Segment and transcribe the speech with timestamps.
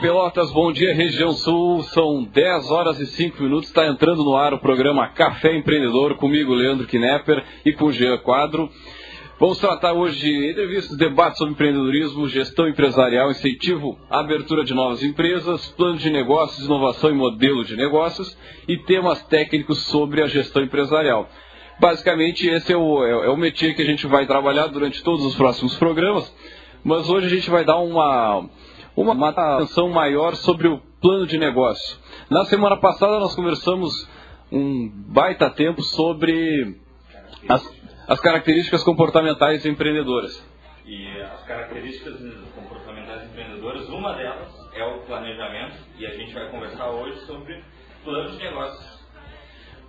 [0.00, 0.50] Pelotas.
[0.50, 1.82] Bom dia, região sul.
[1.82, 3.68] São 10 horas e 5 minutos.
[3.68, 8.70] Está entrando no ar o programa Café Empreendedor, comigo, Leandro Knepper, e com Jean Quadro.
[9.38, 15.68] Vamos tratar hoje de entrevistas, debates sobre empreendedorismo, gestão empresarial, incentivo, abertura de novas empresas,
[15.68, 21.28] planos de negócios, inovação e modelo de negócios e temas técnicos sobre a gestão empresarial.
[21.78, 25.26] Basicamente, esse é o, é, é o métier que a gente vai trabalhar durante todos
[25.26, 26.34] os próximos programas,
[26.82, 28.48] mas hoje a gente vai dar uma,
[29.00, 31.98] uma, atenção maior sobre o plano de negócio.
[32.28, 34.08] Na semana passada nós conversamos
[34.52, 36.76] um baita tempo sobre
[37.48, 40.44] as, as características comportamentais empreendedoras.
[40.86, 42.20] E as características
[42.54, 47.62] comportamentais empreendedoras, uma delas é o planejamento, e a gente vai conversar hoje sobre
[48.04, 49.00] plano de negócios.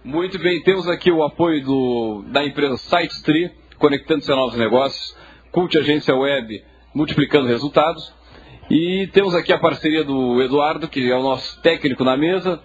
[0.04, 5.18] Muito bem, temos aqui o apoio do, da empresa SiteStree, conectando-se a novos negócios,
[5.52, 8.14] Cult Agência Web, multiplicando resultados.
[8.74, 12.58] E temos aqui a parceria do Eduardo, que é o nosso técnico na mesa.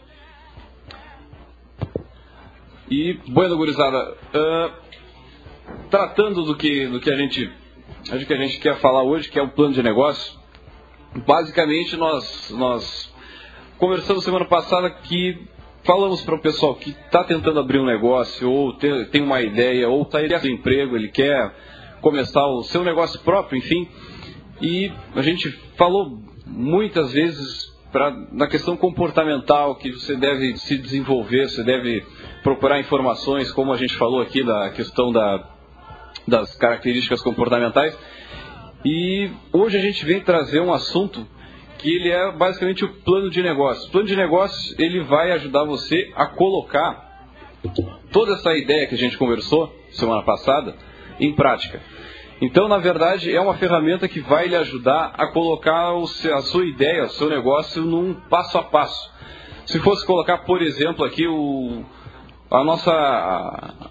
[2.88, 4.72] E, bueno, gurizada, uh,
[5.90, 7.52] tratando do que, do que a gente
[8.12, 10.32] acho que a gente quer falar hoje, que é o plano de negócio,
[11.26, 13.12] basicamente nós, nós
[13.76, 15.36] conversamos semana passada que
[15.82, 19.88] falamos para o pessoal que está tentando abrir um negócio, ou tem, tem uma ideia,
[19.88, 21.52] ou está em emprego, ele quer
[22.00, 23.88] começar o seu negócio próprio, enfim.
[24.60, 31.48] E a gente falou muitas vezes pra, na questão comportamental que você deve se desenvolver,
[31.48, 32.04] você deve
[32.42, 35.48] procurar informações, como a gente falou aqui da questão da,
[36.26, 37.96] das características comportamentais.
[38.84, 41.26] E hoje a gente vem trazer um assunto
[41.78, 43.88] que ele é basicamente o plano de negócio.
[43.88, 47.06] O plano de negócio ele vai ajudar você a colocar
[48.12, 50.74] toda essa ideia que a gente conversou semana passada
[51.18, 51.80] em prática.
[52.40, 57.04] Então, na verdade, é uma ferramenta que vai lhe ajudar a colocar a sua ideia,
[57.04, 59.10] o seu negócio num passo a passo.
[59.64, 61.82] Se fosse colocar, por exemplo, aqui o,
[62.50, 62.92] a nossa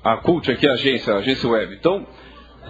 [0.04, 1.76] a, Cult, aqui a agência, a agência web.
[1.76, 2.06] Então,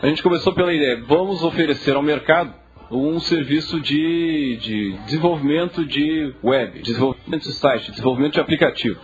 [0.02, 2.54] a gente começou pela ideia, vamos oferecer ao mercado
[2.90, 9.00] um serviço de, de desenvolvimento de web, desenvolvimento de site, desenvolvimento de aplicativo.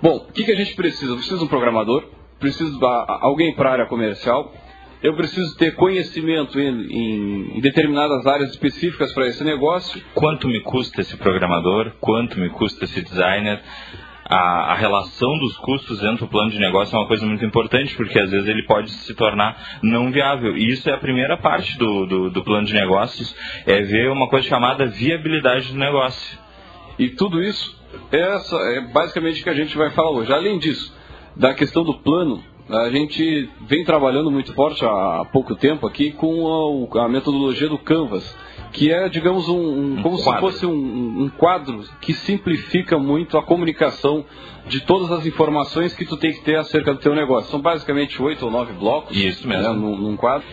[0.00, 1.12] Bom, o que, que a gente precisa?
[1.12, 2.04] Eu preciso de um programador,
[2.40, 2.86] preciso de
[3.20, 4.52] alguém para a área comercial,
[5.04, 10.02] eu preciso ter conhecimento em, em, determinadas áreas específicas para esse negócio.
[10.14, 11.92] Quanto me custa esse programador?
[12.00, 13.62] Quanto me custa esse designer?
[14.24, 17.94] A, a, relação dos custos dentro do plano de negócio é uma coisa muito importante,
[17.94, 20.56] porque às vezes ele pode se tornar não viável.
[20.56, 24.26] E isso é a primeira parte do, do, do plano de negócios, é ver uma
[24.26, 26.38] coisa chamada viabilidade do negócio.
[26.98, 27.78] E tudo isso
[28.10, 30.32] essa é basicamente o que a gente vai falar hoje.
[30.32, 30.96] Além disso,
[31.36, 36.88] da questão do plano, a gente vem trabalhando muito forte há pouco tempo aqui com
[36.94, 38.24] a, a metodologia do Canvas,
[38.72, 43.42] que é, digamos, um, um como se fosse um, um, quadro que simplifica muito a
[43.42, 44.24] comunicação
[44.66, 47.50] de todas as informações que tu tem que ter acerca do teu negócio.
[47.50, 49.16] São basicamente oito ou nove blocos.
[49.16, 49.62] Isso mesmo.
[49.62, 50.46] Né, num, num, quadro.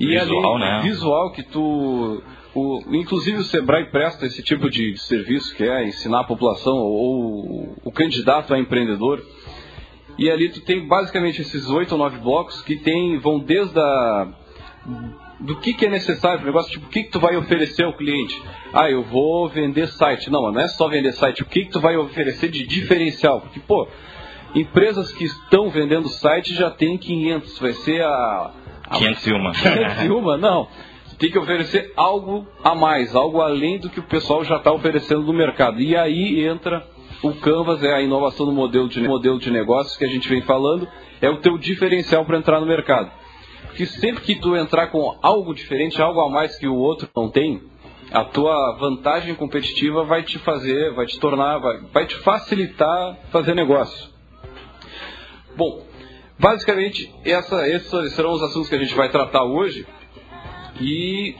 [0.00, 0.80] E visual, ali, né?
[0.82, 2.22] Visual que tu
[2.54, 7.74] o, inclusive o Sebrae presta esse tipo de serviço que é ensinar a população ou
[7.82, 9.22] o candidato a empreendedor
[10.18, 14.28] e ali tu tem basicamente esses oito ou nove blocos que tem, vão desde a
[15.42, 17.84] do que, que é necessário para o negócio, tipo, o que, que tu vai oferecer
[17.84, 18.40] ao cliente?
[18.72, 20.30] Ah, eu vou vender site.
[20.30, 23.40] Não, não é só vender site, o que, que tu vai oferecer de diferencial?
[23.40, 23.88] Porque, pô,
[24.54, 28.50] empresas que estão vendendo site já tem 500, vai ser a...
[28.88, 29.52] a 501.
[29.52, 30.68] 501, não.
[31.18, 35.22] Tem que oferecer algo a mais, algo além do que o pessoal já está oferecendo
[35.22, 35.80] no mercado.
[35.80, 36.84] E aí entra
[37.22, 40.42] o Canvas é a inovação do modelo de, modelo de negócios que a gente vem
[40.42, 40.88] falando,
[41.20, 43.10] é o teu diferencial para entrar no mercado.
[43.66, 47.30] Porque sempre que tu entrar com algo diferente, algo a mais que o outro não
[47.30, 47.62] tem,
[48.10, 53.54] a tua vantagem competitiva vai te fazer, vai te tornar, vai, vai te facilitar fazer
[53.54, 54.10] negócio.
[55.56, 55.86] Bom,
[56.38, 59.86] basicamente essa, esses serão os assuntos que a gente vai tratar hoje.
[60.80, 61.36] E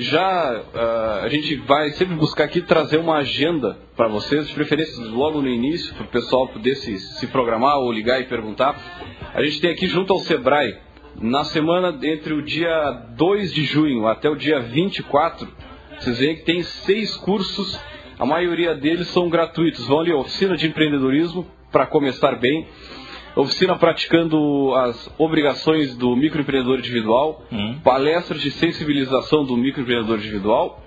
[0.00, 5.04] já uh, a gente vai sempre buscar aqui trazer uma agenda para vocês, de preferência
[5.04, 8.76] logo no início, para o pessoal poder se, se programar ou ligar e perguntar.
[9.34, 10.76] A gente tem aqui junto ao Sebrae,
[11.20, 15.46] na semana entre o dia 2 de junho até o dia 24,
[15.98, 17.78] vocês veem que tem seis cursos,
[18.18, 19.86] a maioria deles são gratuitos.
[19.86, 22.66] Vão ali, oficina de empreendedorismo, para começar bem,
[23.40, 27.78] oficina praticando as obrigações do microempreendedor individual, Hum.
[27.82, 30.82] palestras de sensibilização do microempreendedor individual,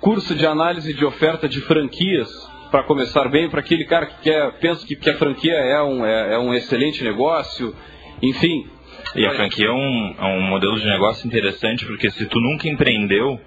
[0.00, 2.28] curso de análise de oferta de franquias
[2.70, 6.04] para começar bem, para aquele cara que quer, pensa que, que a franquia é um,
[6.04, 7.74] é, é um excelente negócio,
[8.20, 8.66] enfim.
[9.14, 12.68] E a franquia é um, é um modelo de negócio interessante, porque se tu nunca
[12.68, 13.38] empreendeu,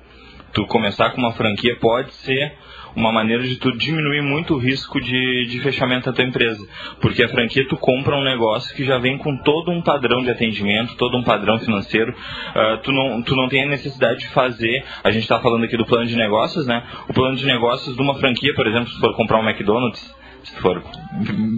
[0.53, 2.53] tu começar com uma franquia pode ser
[2.97, 6.67] uma maneira de tu diminuir muito o risco de, de fechamento da tua empresa.
[6.99, 10.31] Porque a franquia tu compra um negócio que já vem com todo um padrão de
[10.31, 12.13] atendimento, todo um padrão financeiro.
[12.55, 15.77] Ah, tu, não, tu não tem a necessidade de fazer, a gente está falando aqui
[15.77, 16.83] do plano de negócios, né?
[17.07, 20.59] O plano de negócios de uma franquia, por exemplo, se for comprar um McDonald's, se
[20.59, 20.83] for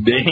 [0.03, 0.25] bem,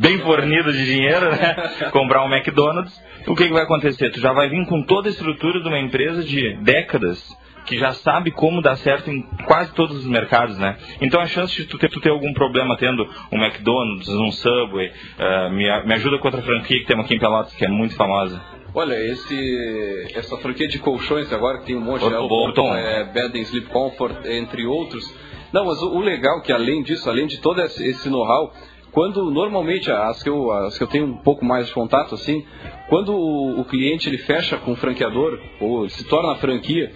[0.00, 1.54] bem fornido de dinheiro, né?
[1.92, 4.10] comprar um McDonald's, o que, que vai acontecer?
[4.10, 7.92] Tu já vai vir com toda a estrutura de uma empresa de décadas que já
[7.92, 10.76] sabe como dar certo em quase todos os mercados, né?
[11.00, 14.90] Então a chance de tu ter, tu ter algum problema tendo um McDonald's, um Subway,
[15.18, 17.94] eh, me, me ajuda com outra franquia que temos aqui em Pelotas, que é muito
[17.94, 18.40] famosa.
[18.74, 22.04] Olha, esse, essa franquia de colchões agora que tem um monte?
[22.04, 22.34] O Orton.
[22.34, 25.14] Orton, é, Bed and Sleep Comfort, entre outros.
[25.52, 28.50] Não, mas o, o legal é que além disso, além de todo esse, esse know-how,
[28.90, 32.44] quando normalmente as que, eu, as que eu tenho um pouco mais de contato, assim,
[32.88, 36.92] quando o, o cliente ele fecha com o franqueador, ou se torna franquia,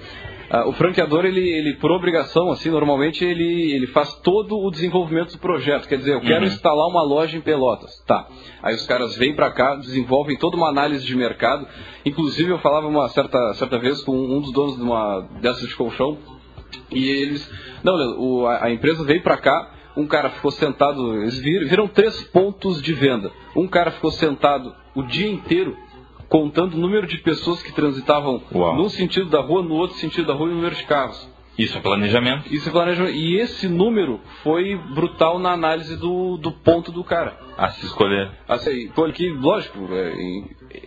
[0.50, 5.32] ah, o franqueador, ele, ele, por obrigação, assim, normalmente ele, ele faz todo o desenvolvimento
[5.32, 5.88] do projeto.
[5.88, 6.52] Quer dizer, eu quero Uhum.
[6.52, 7.90] instalar uma loja em Pelotas.
[8.06, 8.26] Tá.
[8.62, 11.66] Aí os caras vêm para cá, desenvolvem toda uma análise de mercado.
[12.04, 15.74] Inclusive, eu falava uma certa, certa vez com um dos donos de uma dessas de
[15.74, 16.18] colchão.
[16.90, 17.48] E eles.
[17.82, 19.72] Não, Leandro, o- a, a empresa veio para cá.
[19.96, 21.22] Um cara ficou sentado.
[21.22, 23.30] Eles viram, viram três pontos de venda.
[23.56, 25.76] Um cara ficou sentado o dia inteiro
[26.28, 28.76] contando o número de pessoas que transitavam Uau.
[28.76, 31.36] num sentido da rua, no outro sentido da rua e o número de carros.
[31.58, 32.52] Isso é planejamento.
[32.52, 33.14] Isso é planejamento.
[33.14, 37.38] E esse número foi brutal na análise do, do ponto do cara.
[37.56, 38.30] A se escolher.
[38.46, 40.14] Assim, pô, que, lógico, é,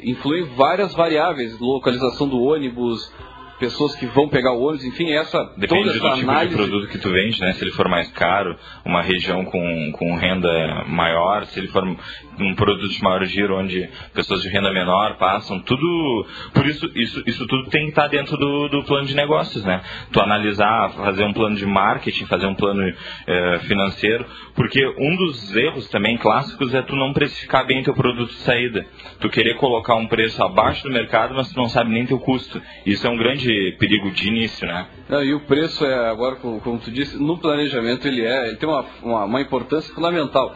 [0.03, 3.11] influi várias variáveis, localização do ônibus,
[3.59, 6.49] pessoas que vão pegar o ônibus, enfim, essa Depende toda do essa tipo análise.
[6.49, 7.53] de produto que tu vende, né?
[7.53, 12.55] Se ele for mais caro, uma região com, com renda maior, se ele for um
[12.55, 16.25] produto de maior giro, onde pessoas de renda menor passam, tudo.
[16.53, 19.81] Por isso, isso, isso tudo tem que estar dentro do, do plano de negócios, né?
[20.11, 22.81] Tu analisar, fazer um plano de marketing, fazer um plano
[23.27, 28.29] eh, financeiro, porque um dos erros também clássicos é tu não precificar bem teu produto
[28.29, 28.85] de saída.
[29.19, 32.61] Tu querer colocar um preço abaixo do mercado, mas tu não sabe nem teu custo.
[32.85, 34.87] Isso é um grande perigo de início, né?
[35.07, 38.57] Não, e o preço é, agora, como, como tu disse, no planejamento ele é, ele
[38.57, 40.55] tem uma, uma, uma importância fundamental.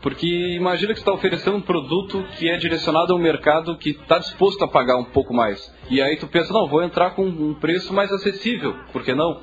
[0.00, 4.18] Porque imagina que está oferecendo um produto que é direcionado a um mercado que está
[4.18, 5.60] disposto a pagar um pouco mais.
[5.90, 9.42] E aí tu pensa, não, vou entrar com um preço mais acessível, por que não?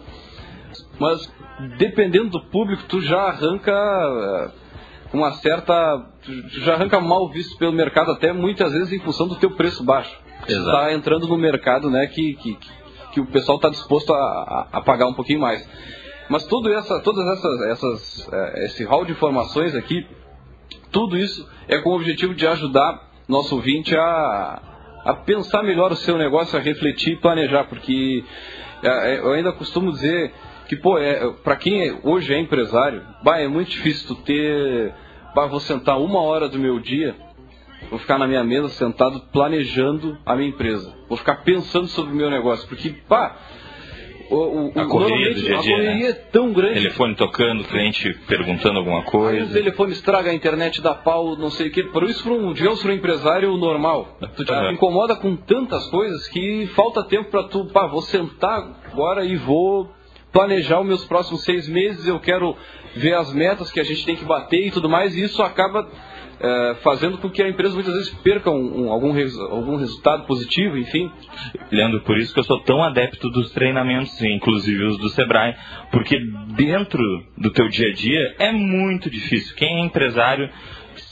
[1.00, 1.32] Mas
[1.78, 3.74] dependendo do público, tu já arranca
[5.14, 6.06] uma certa.
[6.64, 10.16] Já arranca mal visto pelo mercado, até muitas vezes em função do teu preço baixo.
[10.48, 12.58] Está entrando no mercado né, que, que,
[13.14, 15.68] que o pessoal está disposto a, a, a pagar um pouquinho mais.
[16.30, 20.06] Mas tudo essa, todas essas, essas eh, esse hall de informações aqui,
[20.92, 24.62] tudo isso é com o objetivo de ajudar nosso ouvinte a,
[25.06, 28.24] a pensar melhor o seu negócio, a refletir e planejar, porque
[28.84, 30.34] eh, eu ainda costumo dizer
[30.68, 34.94] que, pô, é, para quem hoje é empresário, bah, é muito difícil tu ter,
[35.36, 37.16] bah, vou sentar uma hora do meu dia,
[37.90, 42.16] vou ficar na minha mesa sentado planejando a minha empresa, vou ficar pensando sobre o
[42.16, 43.36] meu negócio, porque, pá,
[44.30, 46.10] o, o, A correria do dia a a dia, correria né?
[46.10, 49.54] é tão grande Telefone tocando, cliente perguntando alguma Aí o coisa.
[49.54, 51.82] telefone estraga, a internet dá pau, não sei o que.
[51.84, 54.72] Por isso, para um, digamos, para um empresário normal, tu te Uhum.
[54.74, 59.90] incomoda com tantas coisas que falta tempo para tu, pá, vou sentar agora e vou
[60.32, 62.56] planejar os meus próximos seis meses, eu quero
[62.96, 65.88] ver as metas que a gente tem que bater e tudo mais, e isso acaba
[66.40, 70.26] eh, fazendo com que a empresa muitas vezes perca um- um- algum, res- algum resultado
[70.28, 71.12] positivo, enfim.
[71.72, 75.56] Leandro, por isso que eu sou tão adepto dos treinamentos, inclusive os do Sebrae,
[75.92, 76.16] porque
[76.56, 77.02] dentro
[77.36, 79.56] do teu dia a dia é muito difícil.
[79.56, 80.48] Quem é empresário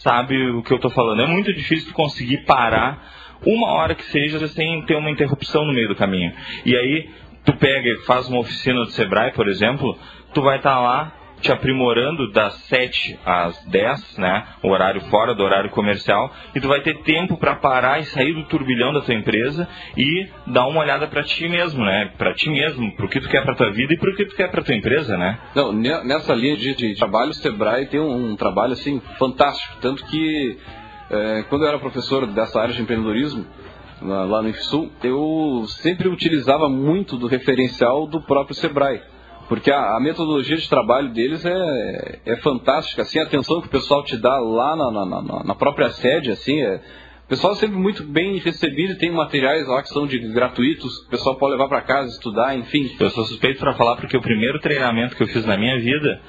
[0.03, 1.23] sabe o que eu estou falando.
[1.23, 5.87] É muito difícil conseguir parar uma hora que seja sem ter uma interrupção no meio
[5.87, 6.33] do caminho.
[6.65, 7.09] E aí
[7.45, 9.97] tu pega faz uma oficina do Sebrae, por exemplo,
[10.33, 11.11] tu vai estar lá
[11.41, 14.45] te aprimorando das 7 às 10, né?
[14.63, 18.33] O horário fora do horário comercial, e tu vai ter tempo para parar e sair
[18.33, 22.11] do turbilhão da tua empresa e dar uma olhada para ti mesmo, né?
[22.17, 24.49] Para ti mesmo, pro que tu quer para tua vida e pro que tu quer
[24.49, 25.37] para tua empresa, né?
[25.53, 29.75] Não, ne- nessa linha de, de trabalho, o Sebrae tem um, um trabalho assim fantástico,
[29.81, 30.57] tanto que
[31.07, 33.45] É, quando eu era professor dessa área de empreendedorismo,
[34.01, 39.01] lá no IFSUL, eu sempre utilizava muito do referencial do próprio Sebrae.
[39.47, 43.71] Porque a, a metodologia de trabalho deles é, é fantástica, assim, a atenção que o
[43.71, 46.81] pessoal te dá lá na, na, na, na própria sede, assim, é,
[47.25, 51.09] o pessoal é sempre muito bem recebido, tem materiais lá que são de gratuitos, o
[51.09, 52.95] pessoal pode levar para casa, estudar, enfim.
[52.99, 56.21] Eu sou suspeito para falar porque o primeiro treinamento que eu fiz na minha vida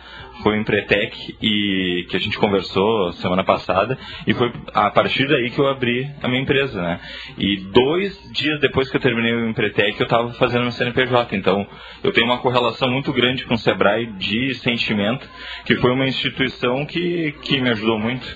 [0.42, 5.50] foi o Empretec e que a gente conversou semana passada e foi a partir daí
[5.50, 6.98] que eu abri a minha empresa, né?
[7.36, 11.66] E dois dias depois que eu terminei o Empretec eu estava fazendo meu CNPJ, então
[12.02, 15.28] eu tenho uma correlação muito grande com o Sebrae de sentimento,
[15.66, 18.26] que foi uma instituição que, que me ajudou muito.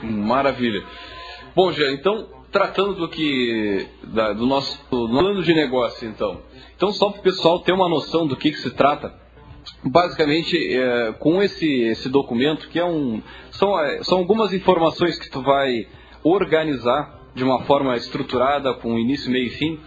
[0.00, 0.84] Maravilha.
[1.54, 6.40] Bom, Jean, então, tratando do que da, do nosso plano de negócio, então.
[6.76, 9.12] Então, só para o pessoal ter uma noção do que, que se trata,
[9.82, 13.22] basicamente, é, com esse, esse documento, que é um.
[13.50, 15.86] São, é, são algumas informações que tu vai
[16.22, 19.80] organizar de uma forma estruturada, com início, meio e fim.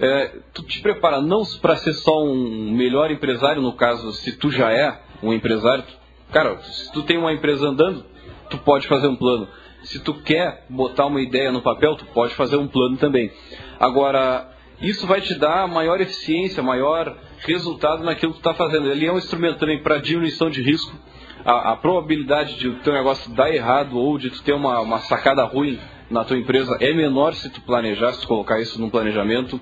[0.00, 4.50] É, tu te prepara não para ser só um melhor empresário, no caso, se tu
[4.50, 5.84] já é um empresário.
[6.32, 8.04] Cara, se tu tem uma empresa andando,
[8.48, 9.46] tu pode fazer um plano
[9.84, 13.30] se tu quer botar uma ideia no papel, tu pode fazer um plano também.
[13.78, 14.48] Agora,
[14.80, 18.90] isso vai te dar maior eficiência, maior resultado naquilo que tu está fazendo.
[18.90, 20.96] Ele é um instrumento também para diminuição de risco.
[21.44, 24.98] A, a, probabilidade de o teu negócio dar errado ou de tu ter uma, uma
[24.98, 28.90] sacada ruim na tua empresa é menor se tu planejar, se tu colocar isso no
[28.90, 29.60] planejamento.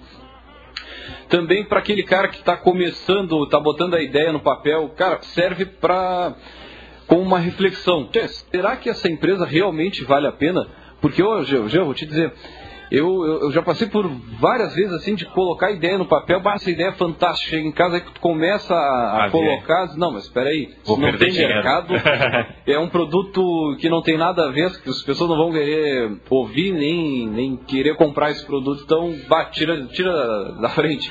[1.28, 5.64] Também para aquele cara que está começando, está botando a ideia no papel, cara, serve
[5.64, 6.34] para
[7.10, 8.08] com uma reflexão.
[8.52, 10.64] Será que essa empresa realmente vale a pena?
[11.00, 12.32] Porque hoje, eu, eu vou te dizer,
[12.88, 14.06] eu, eu, eu, já passei por
[14.38, 17.72] várias vezes assim de colocar ideia no papel, bah, essa ideia é fantástica, chega em
[17.72, 21.54] casa aí tu começa a, a colocar, não, mas espera aí, se não tem dinheiro.
[21.54, 21.94] mercado,
[22.64, 26.12] é um produto que não tem nada a ver, que as pessoas não vão querer
[26.28, 31.10] ouvir nem, nem querer comprar esse produto, então bah, tira, tira da frente,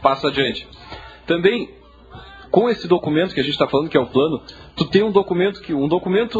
[0.00, 0.66] passa adiante.
[1.26, 1.76] Também
[2.50, 4.40] com esse documento que a gente está falando, que é o plano,
[4.74, 5.74] tu tem um documento que.
[5.74, 6.38] Um documento,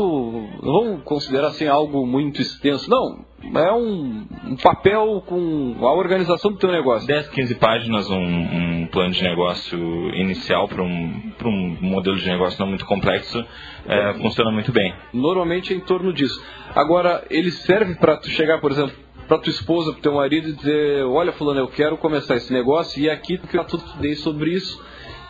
[0.62, 3.25] não vamos considerar assim algo muito extenso, não.
[3.54, 7.06] É um, um papel com a organização do teu negócio.
[7.06, 9.78] 10, 15 páginas, um, um plano de negócio
[10.14, 13.44] inicial para um, um modelo de negócio não muito complexo,
[13.86, 14.92] é, funciona muito bem.
[15.12, 16.42] Normalmente é em torno disso.
[16.75, 18.96] Agora, ele serve para tu chegar, por exemplo,
[19.28, 23.00] para tua esposa, para teu marido e dizer, olha fulano, eu quero começar esse negócio
[23.00, 23.82] e aqui porque eu tudo
[24.16, 24.80] sobre isso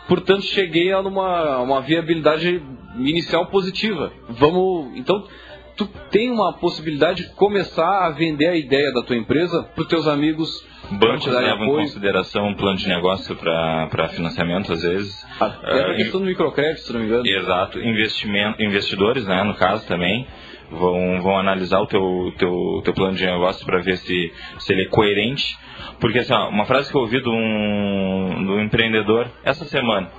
[0.07, 2.61] Portanto, cheguei a uma, uma viabilidade
[2.95, 4.11] inicial positiva.
[4.29, 5.27] Vamos, então,
[5.75, 9.87] tu tem uma possibilidade de começar a vender a ideia da tua empresa para os
[9.87, 10.65] teus amigos.
[10.91, 11.79] Bancos levam apoio.
[11.79, 15.25] em consideração um plano de negócio para financiamento, às vezes.
[15.39, 17.27] Até a uh, questão do microcrédito, se não me engano.
[17.27, 17.79] Exato.
[17.79, 20.27] Investimento, investidores, né, no caso também,
[20.71, 24.83] vão, vão analisar o teu, teu, teu plano de negócio para ver se, se ele
[24.83, 25.57] é coerente
[25.99, 30.09] porque assim, ó, uma frase que eu ouvi de um, de um empreendedor essa semana: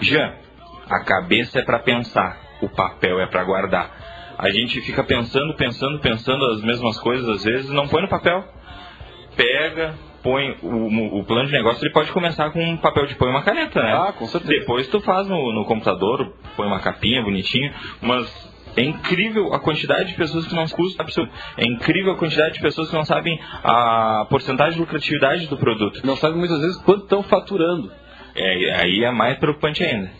[0.00, 0.34] Jean,
[0.88, 3.90] a cabeça é para pensar, o papel é para guardar.
[4.38, 8.44] A gente fica pensando, pensando, pensando as mesmas coisas às vezes não põe no papel.
[9.36, 13.28] Pega, põe o, o, plano de negócio ele pode começar com um papel de põe
[13.28, 13.92] uma caneta, né?
[13.92, 14.52] Ah, com certeza.
[14.52, 20.10] Depois tu faz no, no computador, põe uma capinha bonitinha, mas é incrível a quantidade
[20.10, 21.30] de pessoas que não custa absurdo.
[21.56, 26.00] É incrível a quantidade de pessoas que não sabem a porcentagem de lucratividade do produto.
[26.04, 27.92] Não sabem muitas vezes quanto estão faturando.
[28.34, 30.10] É, aí é mais preocupante ainda.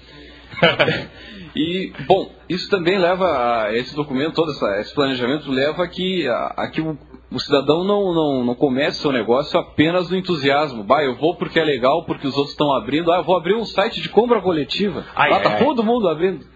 [1.57, 6.29] e, bom, isso também leva a esse documento, todo essa, esse planejamento leva a que,
[6.29, 6.99] a, a que o,
[7.35, 10.83] o, cidadão não, não, não comece seu negócio apenas no entusiasmo.
[10.83, 13.13] Bah, eu vou porque é legal, porque os outros estão abrindo.
[13.13, 15.05] Ah, eu vou abrir um site de compra coletiva.
[15.15, 16.53] Ai, Lá tá todo mundo abrindo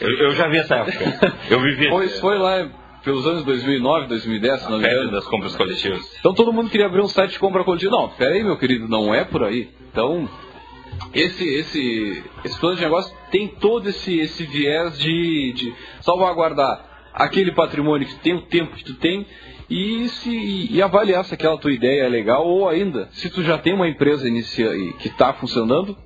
[0.00, 1.34] eu, eu, já vi essa época.
[1.50, 1.88] Eu vivi.
[1.88, 2.68] Pois foi lá
[3.02, 5.10] pelos anos 2009, 2010, se não me engano.
[5.10, 6.16] das compras coletivas.
[6.18, 7.92] Então todo mundo queria abrir um site de compra coletiva.
[7.92, 9.68] Não, pera aí, meu querido, não é por aí.
[9.90, 10.28] Então,
[11.12, 17.52] esse, esse, esse plano de negócio tem todo esse, esse viés de, de salvaguardar aquele
[17.52, 19.26] patrimônio que tem o tempo que tu tem
[19.68, 23.58] e, se, e avaliar se aquela tua ideia é legal ou ainda, se tu já
[23.58, 25.96] tem uma empresa inicia, que está funcionando,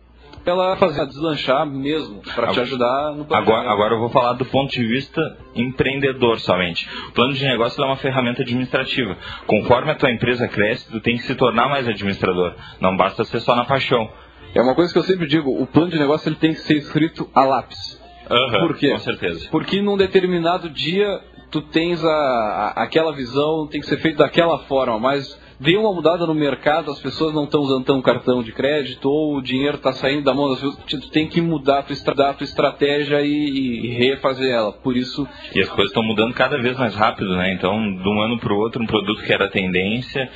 [0.47, 4.71] ela fazer deslanchar mesmo, para te ajudar no agora, agora eu vou falar do ponto
[4.71, 5.21] de vista
[5.55, 6.89] empreendedor somente.
[7.09, 9.17] O plano de negócio é uma ferramenta administrativa.
[9.47, 12.55] Conforme a tua empresa cresce, tu tem que se tornar mais administrador.
[12.81, 14.11] Não basta ser só na paixão.
[14.55, 16.79] É uma coisa que eu sempre digo, o plano de negócio ele tem que ser
[16.79, 18.01] escrito a lápis.
[18.31, 18.91] Uhum, Por quê?
[18.91, 19.49] Com certeza.
[19.51, 21.21] Porque num determinado dia
[21.51, 25.93] tu tens a, a, aquela visão, tem que ser feito daquela forma, mas deu uma
[25.93, 29.77] mudada no mercado, as pessoas não estão usando tão cartão de crédito, ou o dinheiro
[29.77, 33.23] está saindo da mão das pessoas, tu tem que mudar a tua, a tua estratégia
[33.23, 34.73] e, e, refazer ela.
[34.73, 35.27] Por isso.
[35.55, 37.53] E as coisas estão mudando cada vez mais rápido, né?
[37.53, 40.31] Então, de um ano para o outro, um produto que era tendência.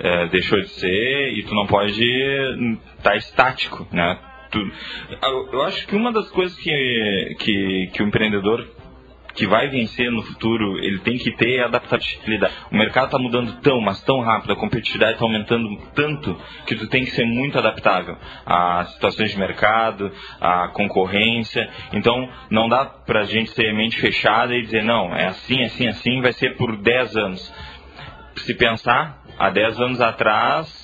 [0.00, 4.16] É, deixou de ser e tu não pode estar tá estático, né?
[4.48, 4.58] Tu,
[5.52, 8.64] eu acho que uma das coisas que, que, que o empreendedor
[9.38, 12.52] que vai vencer no futuro, ele tem que ter adaptabilidade.
[12.72, 16.88] O mercado está mudando tão, mas tão rápido, a competitividade está aumentando tanto que tu
[16.88, 21.70] tem que ser muito adaptável às situações de mercado, à concorrência.
[21.92, 25.86] Então, não dá para a gente ser mente fechada e dizer, não, é assim, assim,
[25.86, 27.54] assim, vai ser por 10 anos.
[28.38, 30.77] Se pensar, há 10 anos atrás,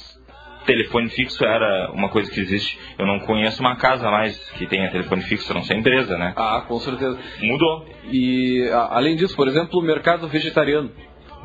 [0.64, 2.78] telefone fixo era uma coisa que existe.
[2.98, 6.32] Eu não conheço uma casa mais que tenha telefone fixo, não sei empresa, né?
[6.36, 7.18] Ah, com certeza.
[7.40, 7.86] Mudou.
[8.10, 10.90] E a, além disso, por exemplo, o mercado vegetariano.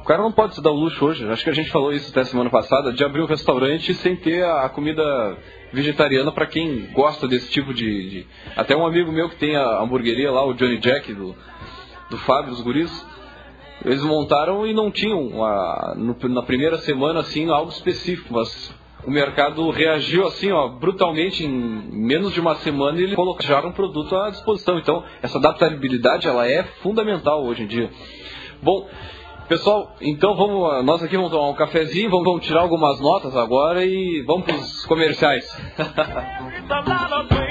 [0.02, 2.10] O cara não pode se dar o luxo hoje, acho que a gente falou isso
[2.10, 5.04] até semana passada, de abrir um restaurante sem ter a, a comida
[5.72, 9.82] vegetariana para quem gosta desse tipo de, de, Até um amigo meu que tem a
[9.82, 11.36] hamburgueria lá, o Johnny Jack, do,
[12.10, 13.08] do Fábio, dos guris,
[13.86, 18.74] eles montaram e não tinham a, no, na primeira semana assim algo específico, mas
[19.06, 23.74] o mercado reagiu assim, ó, brutalmente em menos de uma semana e eles colocaram um
[23.74, 24.78] produto à disposição.
[24.78, 27.90] Então, essa adaptabilidade ela é fundamental hoje em dia.
[28.62, 28.88] Bom,
[29.48, 33.86] pessoal, então vamos, nós aqui vamos tomar um cafezinho, vamos, vamos tirar algumas notas agora
[33.86, 35.48] e vamos para os comerciais.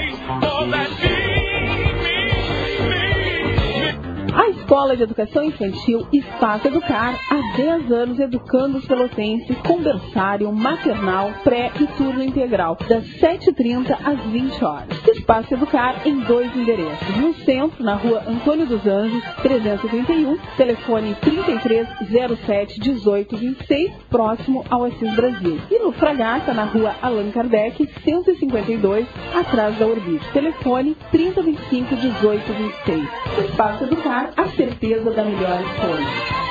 [4.39, 10.49] A Escola de Educação Infantil Espaço Educar, há 10 anos educando os pelotenses com berçário,
[10.49, 15.07] maternal, pré e turno integral, das 7h30 às 20 horas.
[15.09, 17.17] Espaço Educar em dois endereços.
[17.17, 25.59] No centro, na rua Antônio dos Anjos, 331, telefone 3307 1826, próximo ao Assis Brasil.
[25.69, 29.05] E no Fragata, na rua Allan Kardec, 152,
[29.35, 30.25] atrás da Orbit.
[30.31, 33.49] Telefone 3025 1826.
[33.49, 36.48] Espaço Educar a certeza da melhor escolha.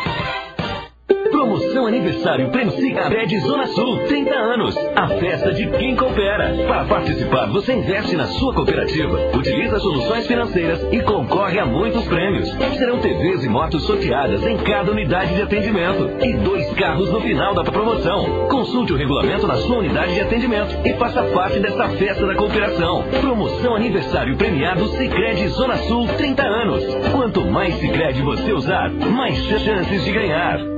[1.30, 4.76] Promoção aniversário Prêmio Cicred Zona Sul, 30 anos.
[4.94, 6.54] A festa de quem coopera.
[6.66, 12.48] Para participar, você investe na sua cooperativa, utiliza soluções financeiras e concorre a muitos prêmios.
[12.76, 17.52] Serão TVs e motos sorteadas em cada unidade de atendimento e dois carros no final
[17.54, 18.48] da promoção.
[18.48, 23.04] Consulte o regulamento na sua unidade de atendimento e faça parte desta festa da cooperação.
[23.20, 26.85] Promoção aniversário premiado Cicred Zona Sul, 30 anos.
[27.12, 30.77] Quanto mais Cicred você usar, mais chances de ganhar.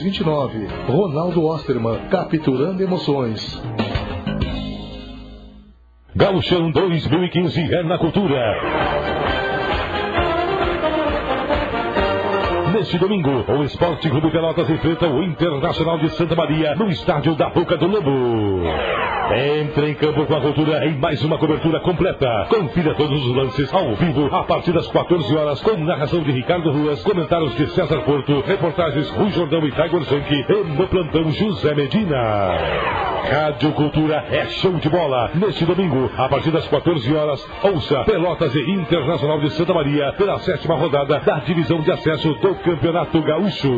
[0.01, 0.67] 29.
[0.87, 3.61] Ronaldo Osterman, capturando emoções.
[6.15, 9.30] Gauchão 2015 é na cultura.
[12.73, 17.49] Neste domingo, o Esporte Clube Pelotas enfrenta o Internacional de Santa Maria no estádio da
[17.49, 18.63] Boca do Lobo.
[19.33, 22.47] Entre em campo com a cultura em mais uma cobertura completa.
[22.49, 26.71] Confira todos os lances ao vivo a partir das 14 horas com narração de Ricardo
[26.71, 31.75] Ruas, comentários de César Porto, reportagens Rui Jordão e Tiger Zanck e no plantão José
[31.75, 33.10] Medina.
[33.29, 35.31] Rádio Cultura é show de bola.
[35.35, 40.39] Neste domingo, a partir das 14 horas, ouça Pelotas e Internacional de Santa Maria pela
[40.39, 43.69] sétima rodada da divisão de acesso do Campeonato Gaúcho.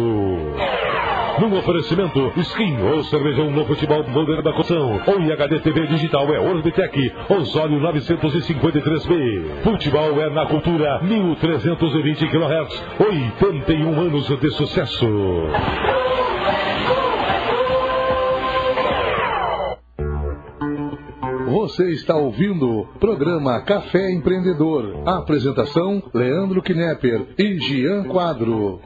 [1.40, 5.02] Num oferecimento, Skin, o cervejão no futebol moderno da Coção.
[5.08, 9.64] O IHD TV Digital é Orbitec, Osório 953B.
[9.64, 15.08] Futebol é na cultura, 1320 kHz, 81 anos de sucesso.
[21.54, 25.08] Você está ouvindo o programa Café Empreendedor.
[25.08, 28.82] Apresentação: Leandro Knepper e Gian Quadro.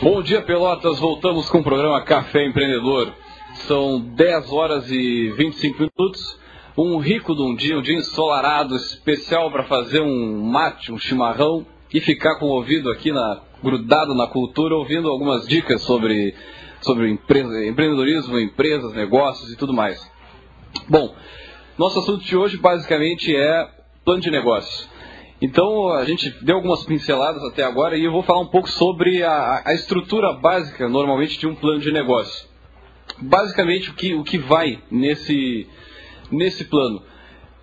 [0.00, 1.00] Bom dia, Pelotas.
[1.00, 3.12] Voltamos com o programa Café Empreendedor.
[3.66, 6.38] São 10 horas e 25 minutos.
[6.76, 11.66] Um rico de um dia, um dia ensolarado, especial para fazer um mate, um chimarrão.
[11.92, 16.34] e ficar com o ouvido aqui na, grudado na cultura, ouvindo algumas dicas sobre,
[16.82, 19.98] sobre empresa, empreendedorismo, empresas, negócios e tudo mais.
[20.88, 21.14] Bom,
[21.78, 23.68] nosso assunto de hoje basicamente é
[24.04, 24.88] plano de negócios.
[25.40, 29.22] Então a gente deu algumas pinceladas até agora e eu vou falar um pouco sobre
[29.22, 32.47] a, a estrutura básica normalmente de um plano de negócio.
[33.20, 35.66] Basicamente o que, o que vai nesse,
[36.30, 37.02] nesse plano.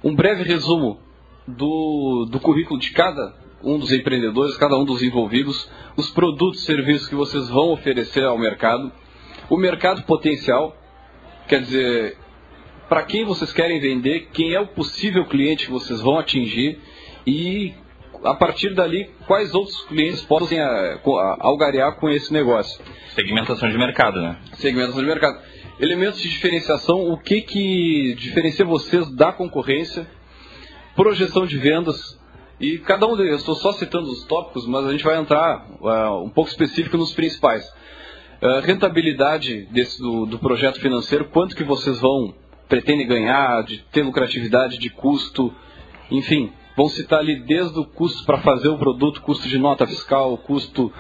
[0.04, 1.00] Um breve resumo
[1.48, 6.66] do, do currículo de cada um dos empreendedores, cada um dos envolvidos, os produtos e
[6.66, 8.92] serviços que vocês vão oferecer ao mercado,
[9.50, 10.76] o mercado potencial,
[11.48, 12.18] quer dizer,
[12.88, 16.80] para quem vocês querem vender, quem é o possível cliente que vocês vão atingir
[17.26, 17.74] e
[18.26, 21.00] a partir dali quais outros clientes podem eh,
[21.40, 22.84] algarear com esse negócio.
[23.14, 24.38] Segmentação de mercado, né?
[24.54, 25.40] Segmentação de mercado.
[25.80, 30.08] Elementos de diferenciação, o que, que diferencia vocês da concorrência,
[30.96, 32.18] projeção de vendas,
[32.60, 35.66] e cada um deles, eu estou só citando os tópicos, mas a gente vai entrar
[35.82, 37.66] uh, um pouco específico nos principais.
[38.42, 42.34] Uh, rentabilidade desse, do, do, projeto financeiro, quanto que vocês vão,
[42.70, 45.54] pretendem ganhar, de ter lucratividade, de custo,
[46.10, 50.38] enfim, vão citar ali desde o custo para fazer o produto, custo de nota fiscal,
[50.38, 50.92] custo,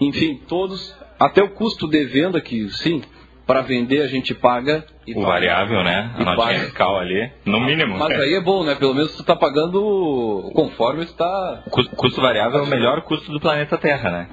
[0.00, 3.02] enfim, todos, até o custo de venda, que sim,
[3.46, 4.84] para vender a gente paga.
[5.08, 6.14] o paga, variável, né?
[6.16, 7.96] A notinha fiscal ali, no mínimo.
[7.96, 8.74] Mas aí é bom, né?
[8.74, 11.62] Pelo menos tu está pagando conforme está.
[11.66, 14.28] O custo, custo variável é o melhor custo do planeta Terra, né?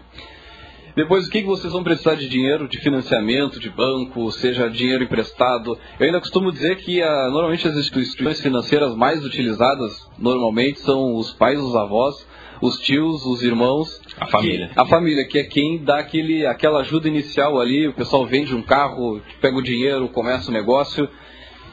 [0.96, 5.78] Depois, o que vocês vão precisar de dinheiro, de financiamento, de banco, seja dinheiro emprestado?
[6.00, 11.34] Eu ainda costumo dizer que a, normalmente as instituições financeiras mais utilizadas, normalmente, são os
[11.34, 12.28] pais, os avós,
[12.62, 14.00] os tios, os irmãos.
[14.20, 14.70] A família.
[14.70, 18.56] Que, a família, que é quem dá aquele, aquela ajuda inicial ali, o pessoal vende
[18.56, 21.10] um carro, pega o dinheiro, começa o negócio,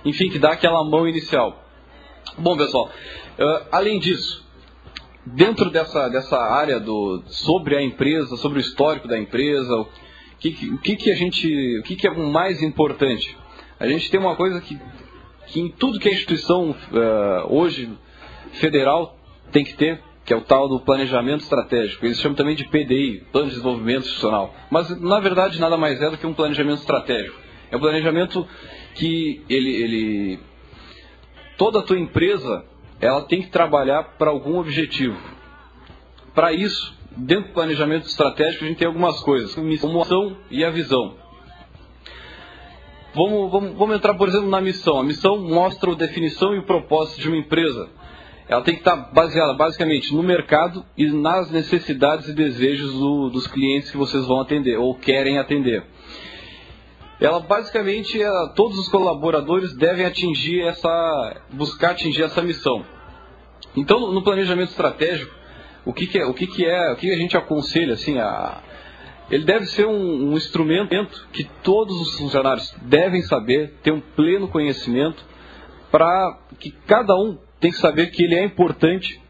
[0.02, 1.62] enfim, que dá aquela mão inicial.
[2.38, 2.90] Bom, pessoal,
[3.38, 4.48] uh, além disso,
[5.34, 9.88] dentro dessa, dessa área do, sobre a empresa, sobre o histórico da empresa, o
[10.38, 13.36] que, o que, que a gente, o que, que é o mais importante?
[13.78, 14.78] A gente tem uma coisa que,
[15.48, 17.90] que em tudo que a instituição uh, hoje
[18.54, 19.16] federal
[19.52, 22.04] tem que ter, que é o tal do planejamento estratégico.
[22.04, 24.54] Eles chamam também de PDI, Plano de Desenvolvimento Institucional.
[24.70, 27.36] Mas, na verdade, nada mais é do que um planejamento estratégico.
[27.70, 28.46] É um planejamento
[28.94, 30.40] que ele, ele
[31.56, 32.64] toda a tua empresa
[33.00, 35.16] ela tem que trabalhar para algum objetivo.
[36.34, 40.64] Para isso, dentro do planejamento estratégico, a gente tem algumas coisas, como a missão e
[40.64, 41.16] a visão.
[43.14, 45.00] Vamos, vamos, vamos entrar, por exemplo, na missão.
[45.00, 47.88] A missão mostra a definição e o propósito de uma empresa
[48.50, 53.46] ela tem que estar baseada basicamente no mercado e nas necessidades e desejos do, dos
[53.46, 55.84] clientes que vocês vão atender ou querem atender.
[57.20, 62.84] Ela basicamente, ela, todos os colaboradores devem atingir essa, buscar atingir essa missão.
[63.76, 65.32] Então, no planejamento estratégico,
[65.84, 68.62] o que, que é, o que, que é, o que a gente aconselha, assim, a,
[69.30, 74.48] ele deve ser um, um instrumento que todos os funcionários devem saber, ter um pleno
[74.48, 75.24] conhecimento,
[75.90, 79.20] para que cada um tem que saber que ele é importante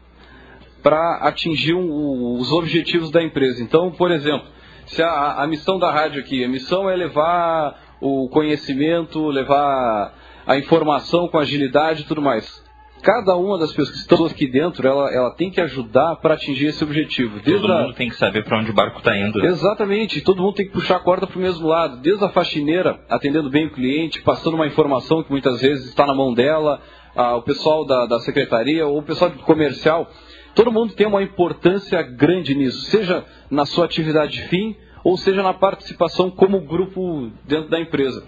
[0.81, 3.61] para atingir um, os objetivos da empresa.
[3.61, 4.47] Então, por exemplo,
[4.91, 10.13] se a, a, missão da rádio aqui, a missão é levar o conhecimento, levar
[10.45, 12.61] a informação com agilidade e tudo mais.
[13.01, 16.67] Cada uma das pessoas que estão aqui dentro, ela, ela tem que ajudar para atingir
[16.67, 17.39] esse objetivo.
[17.39, 19.43] Desde todo mundo tem que saber para onde o barco está indo.
[19.43, 21.97] Exatamente, todo mundo tem que puxar a corda para o mesmo lado.
[21.97, 26.13] Desde a faxineira, atendendo bem o cliente, passando uma informação que muitas vezes está na
[26.13, 26.79] mão dela,
[27.15, 30.07] ah, o pessoal da, da secretaria ou o pessoal comercial,
[30.53, 35.53] todo mundo tem uma importância grande nisso, seja na sua atividade fim ou seja na
[35.53, 38.25] participação como grupo dentro da empresa.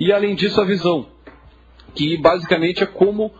[0.00, 1.06] E além disso, a visão,
[1.94, 3.30] que basicamente é como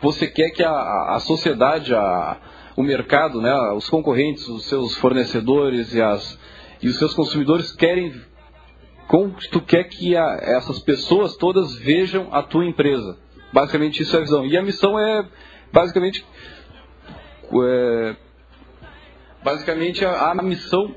[0.00, 2.36] você quer que a, a sociedade, a,
[2.76, 6.38] o mercado, né, os concorrentes, os seus fornecedores e, as,
[6.82, 8.12] e os seus consumidores querem
[9.06, 13.18] como tu quer que a, essas pessoas todas vejam a tua empresa.
[13.52, 14.46] Basicamente isso é a visão.
[14.46, 15.26] E a missão é
[15.72, 16.24] basicamente
[17.62, 18.16] é,
[19.42, 20.94] basicamente a, a, missão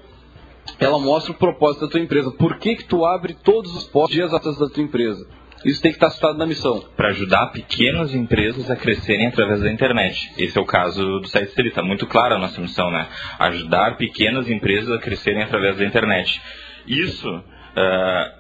[0.80, 2.32] ela mostra o propósito da tua empresa.
[2.32, 5.28] Por que, que tu abre todos os postos dias atrás da tua empresa?
[5.66, 6.84] Isso tem que estar citado na missão.
[6.96, 10.32] Para ajudar pequenas empresas a crescerem através da internet.
[10.38, 11.52] Esse é o caso do site.
[11.60, 13.08] Está muito clara a nossa missão, né?
[13.40, 16.42] Ajudar pequenas empresas a crescerem através da internet.
[16.86, 17.44] Isso uh,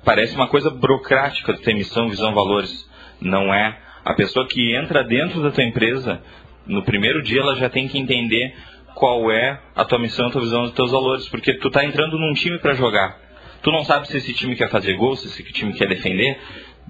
[0.05, 2.87] parece uma coisa burocrática de ter missão, visão, valores.
[3.19, 3.77] Não é.
[4.05, 6.21] A pessoa que entra dentro da tua empresa,
[6.67, 8.55] no primeiro dia ela já tem que entender
[8.95, 12.17] qual é a tua missão, a tua visão, os teus valores, porque tu está entrando
[12.17, 13.17] num time para jogar.
[13.61, 16.39] Tu não sabe se esse time quer fazer gol, se esse time quer defender.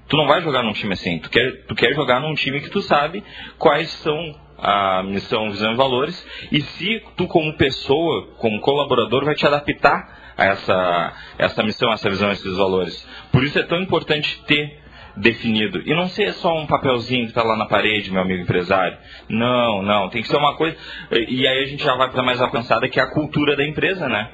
[0.08, 1.18] Tu não vai jogar num time assim.
[1.18, 3.22] Tu quer, tu quer jogar num time que tu sabe
[3.58, 4.16] quais são
[4.58, 10.32] a missão, visão e valores e se tu como pessoa, como colaborador, vai te adaptar
[10.36, 13.06] a essa, essa missão, essa visão, esses valores.
[13.30, 14.80] Por isso é tão importante ter
[15.20, 15.82] definido.
[15.84, 18.96] E não ser só um papelzinho que está lá na parede, meu amigo empresário.
[19.28, 20.08] Não, não.
[20.08, 20.76] Tem que ser uma coisa.
[21.10, 24.08] E aí a gente já vai para mais alcançada, que é a cultura da empresa,
[24.08, 24.30] né?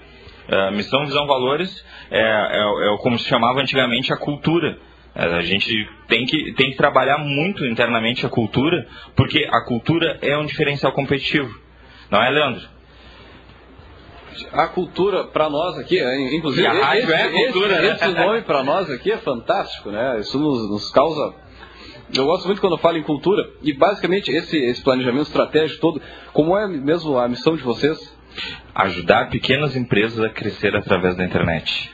[0.47, 4.79] Uh, missão, visão, valores é, é, é como se chamava antigamente a cultura.
[5.15, 10.19] É, a gente tem que, tem que trabalhar muito internamente a cultura, porque a cultura
[10.21, 11.55] é um diferencial competitivo.
[12.11, 12.74] Não é, Leandro?
[14.53, 17.95] A cultura, para nós aqui, é, inclusive, a rádio esse, é a cultura, esse, né?
[17.95, 20.21] esse nome para nós aqui é fantástico, né?
[20.21, 21.35] Isso nos, nos, causa.
[22.15, 26.03] Eu gosto muito quando eu falo em cultura, e basicamente esse, esse planejamento estratégico todo,
[26.33, 27.99] como é mesmo a missão de vocês?
[28.75, 31.91] Ajudar pequenas empresas a crescer através da internet.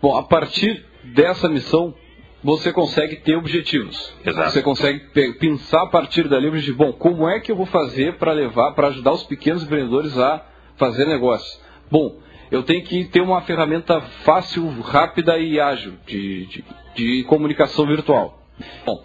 [0.00, 1.94] Bom, a partir dessa missão,
[2.42, 4.14] você consegue ter objetivos.
[4.24, 4.50] Exato.
[4.50, 5.00] Você consegue
[5.38, 8.88] pensar a partir dali, de bom, como é que eu vou fazer para levar, para
[8.88, 10.44] ajudar os pequenos empreendedores a
[10.76, 11.65] fazer negócio?
[11.90, 12.18] Bom,
[12.50, 18.42] eu tenho que ter uma ferramenta fácil, rápida e ágil de, de, de comunicação virtual.
[18.84, 19.04] Bom,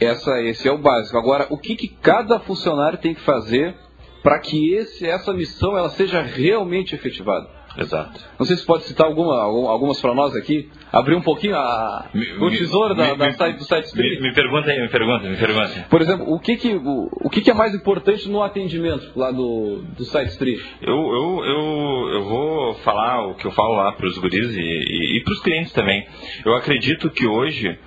[0.00, 1.16] essa, esse é o básico.
[1.18, 3.74] Agora, o que, que cada funcionário tem que fazer
[4.22, 7.59] para que esse, essa missão ela seja realmente efetivada?
[7.78, 8.20] Exato.
[8.38, 10.68] Não sei se pode citar alguma, algumas para nós aqui.
[10.92, 14.20] Abrir um pouquinho a, me, o tesouro me, da, da me, site, do site Spirit.
[14.20, 15.86] Me, me pergunta aí, me pergunta, me pergunta.
[15.88, 19.30] Por exemplo, o que que, o, o que, que é mais importante no atendimento lá
[19.30, 20.64] do, do site Spirit?
[20.82, 24.60] Eu, eu, eu, eu vou falar o que eu falo lá para os guris e,
[24.60, 26.04] e, e para os clientes também.
[26.44, 27.78] Eu acredito que hoje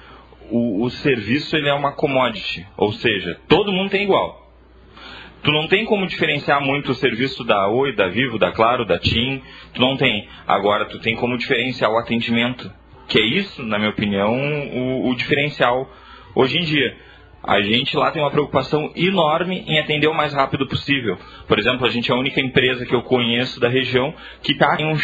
[0.49, 4.42] o, o serviço ele é uma commodity, ou seja, todo mundo tem igual.
[5.43, 8.97] Tu não tem como diferenciar muito o serviço da Oi, da Vivo, da Claro, da
[8.97, 9.41] TIM.
[9.73, 10.27] Tu não tem.
[10.47, 12.71] Agora, tu tem como diferenciar o atendimento.
[13.09, 15.91] Que é isso, na minha opinião, o, o diferencial
[16.33, 16.95] hoje em dia.
[17.43, 21.17] A gente lá tem uma preocupação enorme em atender o mais rápido possível.
[21.45, 24.77] Por exemplo, a gente é a única empresa que eu conheço da região que está
[24.79, 24.95] em um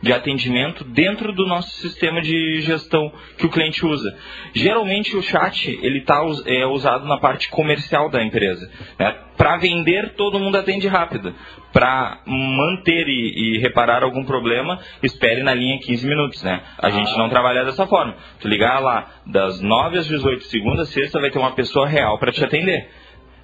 [0.00, 4.16] de atendimento dentro do nosso sistema de gestão que o cliente usa.
[4.54, 8.70] Geralmente o chat ele está é, usado na parte comercial da empresa.
[8.98, 9.16] Né?
[9.36, 11.34] Para vender, todo mundo atende rápido.
[11.72, 16.42] Para manter e, e, reparar algum problema, espere na linha 15 minutos.
[16.42, 16.60] Né?
[16.78, 18.16] A gente não trabalha dessa forma.
[18.40, 22.18] Tu ligar lá das 9 às 18, segunda a sexta, vai ter uma pessoa real
[22.18, 22.90] para te atender.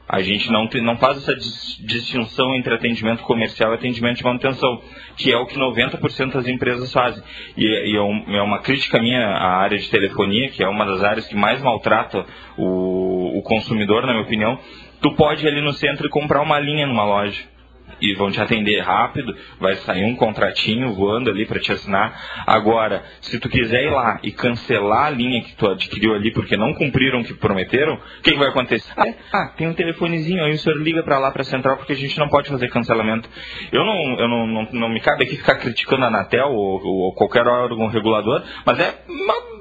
[0.06, 4.82] A gente não, não faz essa distinção entre atendimento comercial e atendimento de manutenção,
[5.16, 7.22] que é o que 90% das empresas fazem.
[7.56, 11.02] E, e é, é, uma crítica minha à área de telefonia, que é uma das
[11.02, 12.26] áreas que mais maltrata
[12.58, 14.58] o, o consumidor, na minha opinião.
[15.00, 17.53] Tu pode ir ali no centro e comprar uma linha numa loja
[18.00, 22.44] e vão te atender rápido, vai sair um contratinho voando ali para te assinar.
[22.46, 26.56] Agora, se tu quiser ir lá e cancelar a linha que tu adquiriu ali porque
[26.56, 28.92] não cumpriram o que prometeram, o que, que, vai acontecer?
[29.32, 31.96] Ah, tem um telefonezinho aí, o senhor liga para lá para a central porque a
[31.96, 33.28] gente não pode fazer cancelamento.
[33.72, 37.14] Eu não, eu não, não, não me cabe aqui ficar criticando a Anatel ou, ou
[37.14, 39.53] qualquer órgão regulador, mas é uma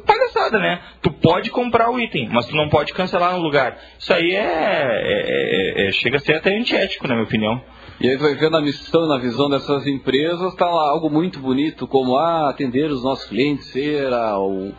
[0.51, 0.81] né?
[1.01, 3.77] Tu pode comprar o item, mas tu não pode cancelar no lugar.
[3.97, 7.61] Isso aí é, é, é, é chega a ser até antiético, na minha opinião.
[8.01, 11.87] E aí vai vendo a missão, na visão dessas empresas, está lá algo muito bonito,
[11.87, 14.73] como ah, atender os nossos clientes, ser o,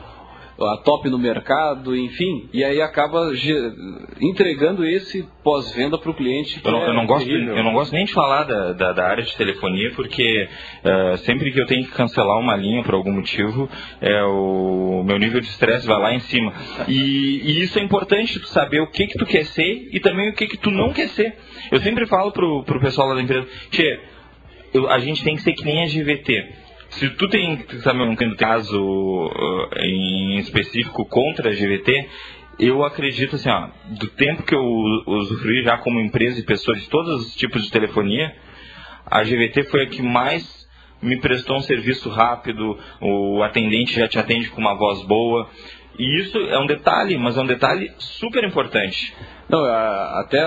[0.60, 2.48] a top no mercado, enfim.
[2.52, 3.32] E aí acaba
[4.20, 6.60] entregando esse pós-venda para o cliente.
[6.64, 9.06] Eu não, é eu, não gosto, eu não gosto nem de falar da, da, da
[9.06, 10.48] área de telefonia, porque
[10.84, 13.68] uh, sempre que eu tenho que cancelar uma linha por algum motivo,
[14.00, 16.52] é, o meu nível de estresse vai lá em cima.
[16.86, 20.30] E, e, isso é importante, tu saber o que, que tu quer ser e também
[20.30, 21.36] o que, que tu não quer ser.
[21.70, 24.00] Eu sempre falo pro, pro pessoal lá da empresa, Tchê,
[24.72, 26.63] eu, a gente tem que ser que nem a GVT.
[26.94, 32.08] Se tu tem, sabe, um caso uh, em específico contra a GVT,
[32.58, 34.64] eu acredito assim, ó, do tempo que eu
[35.06, 38.32] usufruí já como empresa e pessoa de todos os tipos de telefonia,
[39.06, 40.64] a GVT foi a que mais
[41.02, 45.48] me prestou um serviço rápido, o atendente já te atende com uma voz boa.
[45.98, 49.14] E isso é um detalhe, mas é um detalhe super importante.
[49.48, 50.44] Não, até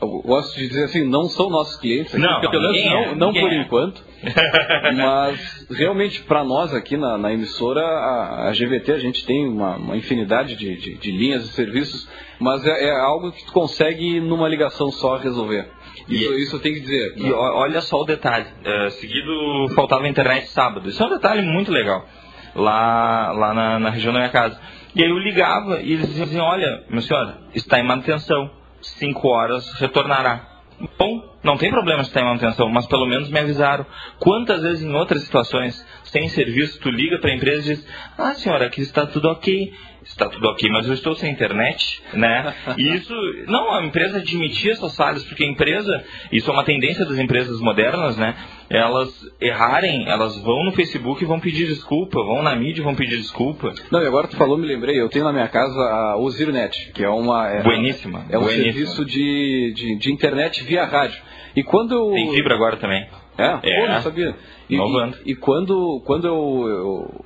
[0.00, 3.52] gosto de dizer assim, não são nossos clientes, aqui, não, pelo menos não, não por
[3.52, 3.56] é.
[3.56, 4.10] enquanto.
[4.96, 9.76] mas realmente para nós aqui na, na emissora, a, a, GVT, a gente tem uma,
[9.76, 12.08] uma infinidade de, de, de, linhas e serviços,
[12.38, 15.68] mas é, é, algo que tu consegue numa ligação só resolver.
[16.08, 17.14] Isso, e, isso tem que dizer.
[17.16, 20.88] E olha só o detalhe, uh, seguido faltava internet sábado.
[20.88, 22.06] Isso é um detalhe muito legal,
[22.54, 24.58] lá, lá na, na região da minha casa.
[24.94, 29.78] E aí eu ligava e eles diziam, olha, meu senhor, está em manutenção cinco horas
[29.78, 30.62] retornará.
[31.00, 33.86] Bom, não tem problema se tem manutenção, mas pelo menos me avisaram.
[34.18, 38.34] Quantas vezes em outras situações, sem serviço, tu liga para a empresa e diz: Ah,
[38.34, 39.72] senhora, aqui está tudo ok
[40.04, 42.54] está tudo ok, mas eu estou sem internet, né?
[42.76, 43.14] E isso,
[43.46, 47.60] não, a empresa admitir essas falhas, porque a empresa, isso é uma tendência das empresas
[47.60, 48.34] modernas, né?
[48.68, 49.10] Elas
[49.40, 53.16] errarem, elas vão no Facebook e vão pedir desculpa, vão na mídia e vão pedir
[53.16, 53.72] desculpa.
[53.90, 57.02] Não, e agora tu falou, me lembrei, eu tenho na minha casa a Osironet, que
[57.02, 57.48] é uma...
[57.48, 58.26] É, Bueníssima.
[58.30, 58.72] É um bueníssima.
[58.72, 61.20] serviço de, de, de internet via rádio.
[61.56, 62.12] E quando eu...
[62.12, 63.06] Tem fibra agora também.
[63.38, 63.58] É?
[63.62, 63.80] É.
[63.80, 64.34] Pô, não sabia.
[64.68, 66.68] E, e, e quando, quando eu,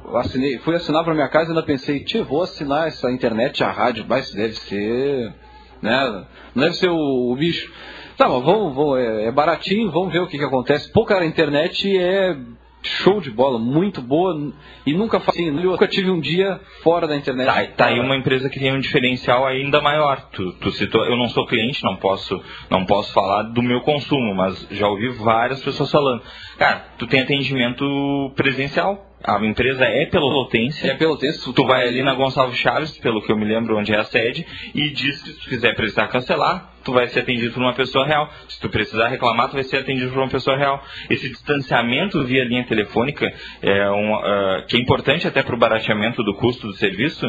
[0.07, 3.71] eu assinei, fui assinar para minha casa, ainda pensei, tio, vou assinar essa internet, a
[3.71, 5.35] rádio, mas deve ser,
[5.83, 6.25] né,
[6.55, 7.71] não deve ser o, o bicho.
[8.17, 10.91] Tá, mas vamos, vamos, é, é baratinho, vamos ver o que, que acontece.
[10.93, 12.37] Pô, cara, a internet é
[12.85, 14.53] show de bola, muito boa,
[14.87, 17.47] e nunca assim, nunca tive um dia fora da internet.
[17.47, 20.29] Tá, tá aí uma empresa que tem um diferencial ainda maior.
[20.33, 24.35] Tu, tu citou, eu não sou cliente, não posso, não posso falar do meu consumo,
[24.35, 26.23] mas já ouvi várias pessoas falando.
[26.59, 29.11] Cara, tu tem atendimento presencial.
[29.27, 30.87] A empresa é pelotense.
[30.87, 31.51] É pelotense.
[31.51, 34.47] Tu vai ali na Gonçalves Chaves, pelo que eu me lembro onde é a sede,
[34.75, 38.07] e diz que se tu quiser precisar cancelar, tu vai ser atendido por uma pessoa
[38.07, 38.31] real.
[38.49, 40.85] Se tu precisar reclamar, tu vai ser atendido por uma pessoa real.
[41.09, 43.33] Esse distanciamento via linha telefônica,
[43.63, 47.27] é um, uh, que é importante até para o barateamento do custo do serviço,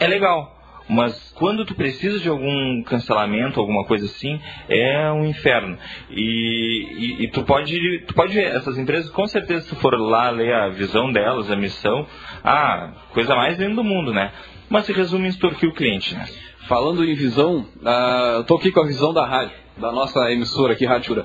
[0.00, 0.55] é legal.
[0.88, 5.76] Mas quando tu precisa de algum cancelamento, alguma coisa assim, é um inferno.
[6.10, 9.98] E, e, e, tu pode, tu pode ver, essas empresas, com certeza, se tu for
[9.98, 12.06] lá ler a visão delas, a missão,
[12.44, 14.30] ah, coisa mais linda do mundo, né?
[14.68, 16.26] Mas se resume em extorquir o cliente, né?
[16.68, 20.72] Falando em visão, uh, eu tô aqui com a visão da rádio, da nossa emissora
[20.72, 21.24] aqui, Rádio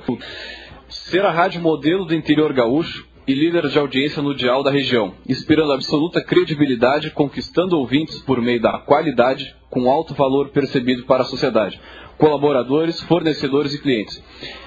[0.87, 5.13] Ser a rádio modelo do interior gaúcho e líder de audiência no dial da região,
[5.27, 11.25] inspirando absoluta credibilidade, conquistando ouvintes por meio da qualidade, com alto valor percebido para a
[11.25, 11.79] sociedade,
[12.17, 14.21] colaboradores, fornecedores e clientes.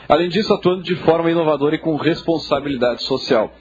[0.08, 3.52] Além disso, atuando de forma inovadora e com responsabilidade social.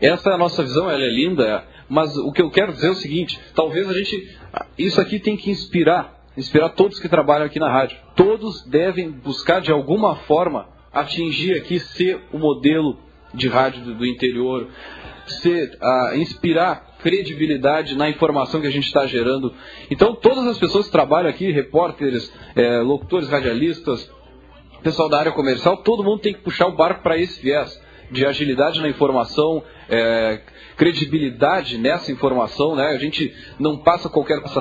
[0.00, 2.90] Essa é a nossa visão, ela é linda, mas o que eu quero dizer é
[2.90, 4.36] o seguinte: talvez a gente.
[4.76, 7.96] Isso aqui tem que inspirar, inspirar todos que trabalham aqui na rádio.
[8.14, 12.98] Todos devem buscar de alguma forma atingir aqui ser o modelo
[13.34, 14.68] de rádio do, do interior,
[15.26, 19.52] ser, uh, inspirar credibilidade na informação que a gente está gerando.
[19.90, 24.08] Então, todas as pessoas que trabalham aqui, repórteres, é, locutores, radialistas,
[24.82, 28.26] pessoal da área comercial, todo mundo tem que puxar o barco para esse viés de
[28.26, 30.40] agilidade na informação, é,
[30.76, 32.76] credibilidade nessa informação.
[32.76, 32.86] Né?
[32.88, 34.60] A gente não passa qualquer coisa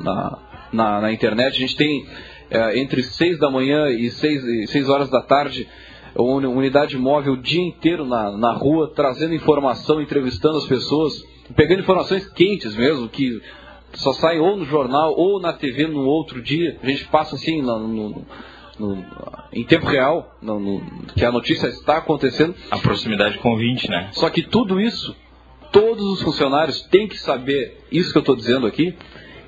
[0.00, 0.38] na,
[0.72, 2.06] na, na internet, a gente tem
[2.50, 5.68] é, entre 6 da manhã e 6, e 6 horas da tarde
[6.22, 11.24] unidade móvel o dia inteiro na, na rua, trazendo informação, entrevistando as pessoas,
[11.56, 13.40] pegando informações quentes mesmo, que
[13.94, 16.78] só saem ou no jornal ou na TV no outro dia.
[16.82, 18.26] A gente passa assim no, no,
[18.78, 19.04] no,
[19.52, 20.36] em tempo real,
[21.14, 22.54] que a notícia está acontecendo.
[22.70, 24.10] A proximidade com o ouvinte, né?
[24.12, 25.16] Só que tudo isso,
[25.72, 28.96] todos os funcionários têm que saber isso que eu estou dizendo aqui,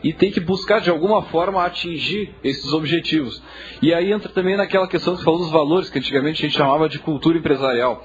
[0.02, 3.42] e tem que buscar de alguma forma atingir esses objetivos.
[3.82, 6.88] E aí entra também naquela questão que falou dos valores, que antigamente a gente chamava
[6.88, 8.04] de cultura empresarial,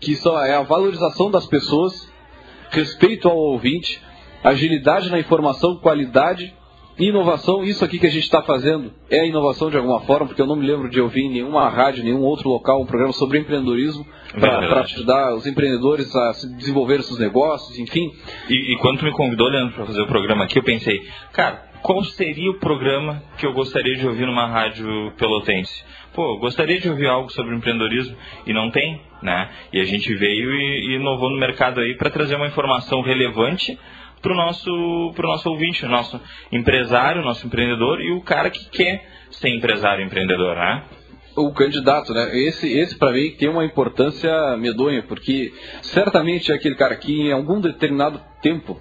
[0.00, 2.12] que só é a valorização das pessoas,
[2.70, 4.00] respeito ao ouvinte,
[4.44, 6.54] agilidade na informação, qualidade
[6.98, 10.46] inovação, isso aqui que a gente está fazendo é inovação de alguma forma, porque eu
[10.46, 14.04] não me lembro de ouvir em nenhuma rádio, nenhum outro local, um programa sobre empreendedorismo
[14.38, 18.12] para ajudar os empreendedores a desenvolver seus negócios, enfim.
[18.48, 21.00] E, e quando tu me convidou, Leandro, para fazer o programa aqui, eu pensei,
[21.32, 25.84] cara, qual seria o programa que eu gostaria de ouvir numa rádio pelotense?
[26.12, 29.50] Pô, gostaria de ouvir algo sobre empreendedorismo e não tem, né?
[29.72, 33.78] E a gente veio e, e inovou no mercado aí para trazer uma informação relevante
[34.20, 36.20] para o nosso, pro nosso ouvinte, o nosso
[36.52, 40.84] empresário, o nosso empreendedor e o cara que quer ser empresário empreendedor, né?
[41.36, 42.36] o candidato, né?
[42.36, 45.52] Esse, esse para mim tem uma importância medonha, porque
[45.82, 48.80] certamente é aquele cara que em algum determinado tempo,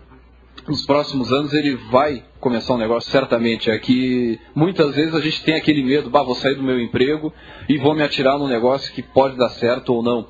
[0.68, 3.70] nos próximos anos, ele vai começar um negócio, certamente.
[3.70, 7.34] É que muitas vezes a gente tem aquele medo, bah, vou sair do meu emprego
[7.70, 10.28] e vou me atirar num negócio que pode dar certo ou não.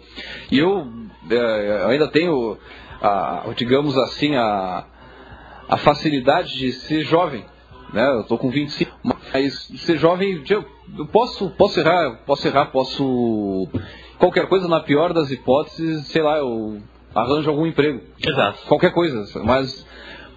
[0.52, 0.86] E eu
[1.32, 2.58] é, ainda tenho,
[3.02, 4.86] a, digamos assim, a,
[5.68, 7.46] a facilidade de ser jovem.
[7.94, 8.06] Né?
[8.06, 10.66] Eu estou com 25, mas ser jovem, eu
[11.08, 13.68] posso, posso errar, posso errar, posso.
[14.18, 16.82] Qualquer coisa, na pior das hipóteses, sei lá, eu
[17.16, 18.02] arranjo algum emprego.
[18.20, 18.60] Exato.
[18.68, 19.24] Qualquer coisa.
[19.44, 19.87] Mas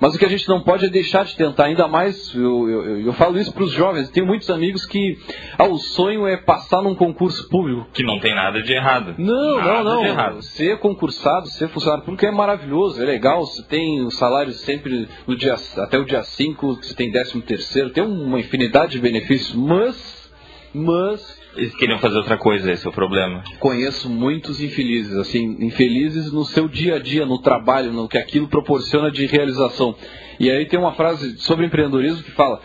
[0.00, 3.00] mas o que a gente não pode é deixar de tentar, ainda mais, eu, eu,
[3.06, 5.18] eu falo isso para os jovens, tenho muitos amigos que
[5.58, 7.86] ah, o sonho é passar num concurso público.
[7.92, 9.14] Que não tem nada de errado.
[9.18, 10.42] Não, nada não, não.
[10.42, 15.36] Ser concursado, ser funcionário público é maravilhoso, é legal, você tem o salário sempre no
[15.36, 20.20] dia, até o dia 5, você tem 13 terceiro, tem uma infinidade de benefícios, mas
[20.72, 23.42] mas Eles queriam fazer outra coisa, esse é o problema.
[23.58, 28.48] conheço muitos infelizes, assim, infelizes no seu dia a dia, no trabalho, no que aquilo
[28.48, 29.94] proporciona de realização.
[30.38, 32.60] E aí tem uma frase sobre empreendedorismo que fala: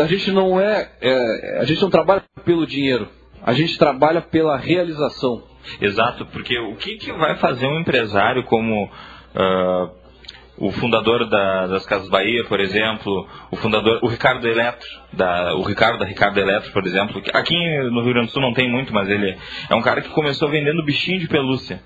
[0.00, 3.08] a gente não é, é, a gente não trabalha pelo dinheiro,
[3.42, 5.42] a gente trabalha pela realização.
[5.80, 8.90] Exato, porque o que, que vai fazer um empresário como
[9.34, 9.90] ah,
[10.60, 15.62] o fundador da- das Casas Bahia, por exemplo, o fundador, o Ricardo Eletro, da, o
[15.62, 17.54] Ricardo da Ricardo Eletro, por exemplo, aqui
[17.90, 19.36] no Rio Grande do Sul não tem muito, mas ele
[19.70, 21.82] é um cara que começou vendendo bichinho de pelúcia.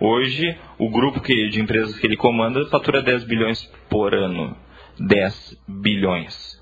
[0.00, 4.56] Hoje, o grupo que, de empresas que ele comanda fatura 10 bilhões por ano.
[5.00, 6.56] 10 bilhões.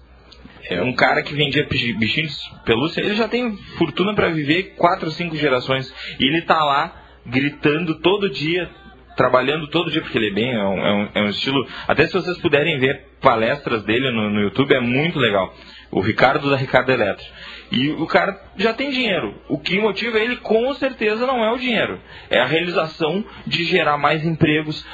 [0.70, 4.74] É um cara que vendia bi- bichinhos de pelúcia, ele já tem fortuna para viver
[4.76, 5.92] quatro ou cinco gerações.
[6.18, 8.70] E ele tá lá gritando todo dia,
[9.16, 11.66] trabalhando todo dia, porque ele é bem, é um, é um- é um estilo.
[11.88, 15.52] Até se vocês puderem ver palestras dele no, no YouTube, é muito legal.
[15.90, 17.24] O Ricardo da Ricardo Eletro.
[17.72, 19.34] E o cara já tem dinheiro.
[19.48, 21.98] O que motiva ele, com certeza, não é o dinheiro.
[22.28, 24.84] É a realização de gerar mais empregos.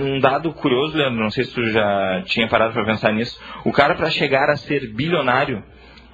[0.00, 3.38] Um dado curioso, Leandro, não sei se tu já tinha parado para pensar nisso.
[3.64, 5.62] O cara, para chegar a ser bilionário,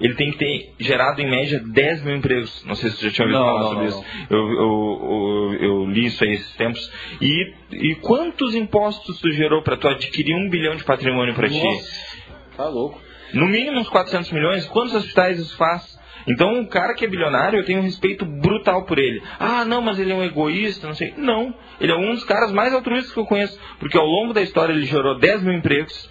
[0.01, 2.65] ele tem que ter gerado, em média, 10 mil empregos.
[2.65, 4.05] Não sei se tu já tinha ouvido Não, falar não, sobre não, isso.
[4.29, 6.91] Eu, eu, eu, eu li isso aí esses tempos.
[7.21, 11.61] E, e quantos impostos tu gerou para tu adquirir um bilhão de patrimônio para ti?
[12.57, 12.99] Tá louco.
[13.33, 14.65] No mínimo uns 400 milhões.
[14.65, 15.99] Quantos hospitais isso faz?
[16.27, 19.21] Então, um cara que é bilionário, eu tenho um respeito brutal por ele.
[19.39, 21.13] Ah, não, mas ele é um egoísta, não sei.
[21.15, 21.53] Não.
[21.79, 23.59] Ele é um dos caras mais altruístas que eu conheço.
[23.79, 26.09] Porque ao longo da história ele gerou 10 mil empregos.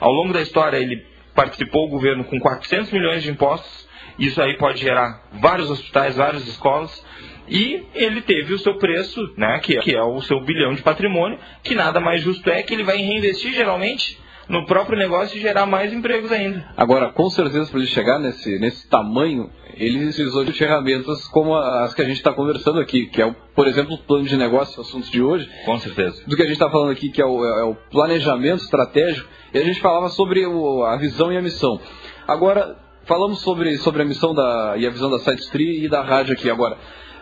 [0.00, 3.88] Ao longo da história ele participou do governo com 400 milhões de impostos.
[4.18, 7.04] Isso aí pode gerar vários hospitais, várias escolas.
[7.48, 10.82] E ele teve o seu preço, né, que é, que é o seu bilhão de
[10.82, 14.18] patrimônio, que nada mais justo é que ele vai reinvestir geralmente
[14.48, 16.66] no próprio negócio e gerar mais empregos ainda.
[16.76, 21.94] Agora, com certeza, para ele chegar nesse, nesse tamanho, ele utilizou de ferramentas como as
[21.94, 24.78] que a gente está conversando aqui, que é, o, por exemplo, o plano de negócio,
[24.78, 26.22] o assunto de hoje, Com certeza.
[26.26, 29.58] do que a gente está falando aqui, que é o, é o planejamento estratégico, e
[29.58, 31.80] a gente falava sobre o- a visão e a missão.
[32.26, 36.34] Agora, falamos sobre, sobre a missão da, e a visão da SiteStree e da rádio
[36.34, 36.50] aqui.
[36.50, 36.76] Agora,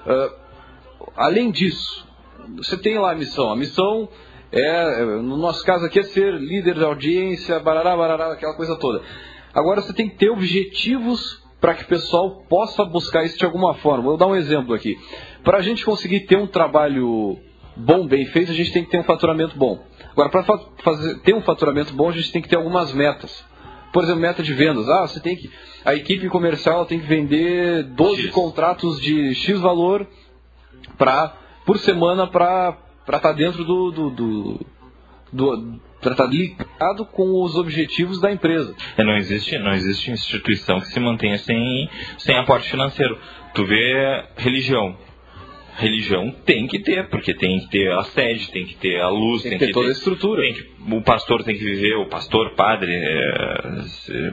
[0.06, 0.30] ah,
[1.16, 2.06] além disso,
[2.56, 3.52] você tem lá a missão.
[3.52, 4.08] A missão
[4.52, 9.00] é, no nosso caso aqui, é ser líder de audiência, barará, barará, aquela coisa toda.
[9.54, 13.74] Agora, você tem que ter objetivos para que o pessoal possa buscar isso de alguma
[13.74, 14.02] forma.
[14.04, 14.94] Vou dar um exemplo aqui.
[15.42, 17.38] Para a gente conseguir ter um trabalho
[17.76, 19.82] bom, bem feito, a gente tem que ter um faturamento bom.
[20.10, 20.42] Agora, para
[21.24, 23.44] ter um faturamento bom, a gente tem que ter algumas metas.
[23.92, 24.88] Por exemplo, meta de vendas.
[24.88, 25.50] Ah, você tem que.
[25.84, 28.30] A equipe comercial tem que vender 12 X.
[28.30, 30.06] contratos de X valor
[30.96, 33.90] pra, por semana para estar dentro do.
[33.90, 34.66] do, do,
[35.32, 38.74] do para estar ligado com os objetivos da empresa.
[38.96, 43.16] É, não existe, não existe instituição que se mantenha sem, sem aporte financeiro.
[43.54, 44.96] Tu vê religião.
[45.76, 49.42] Religião tem que ter, porque tem que ter a sede, tem que ter a luz,
[49.42, 50.42] Tem tem, que ter toda a estrutura.
[50.52, 54.32] que- o pastor tem que viver, o pastor, padre, é,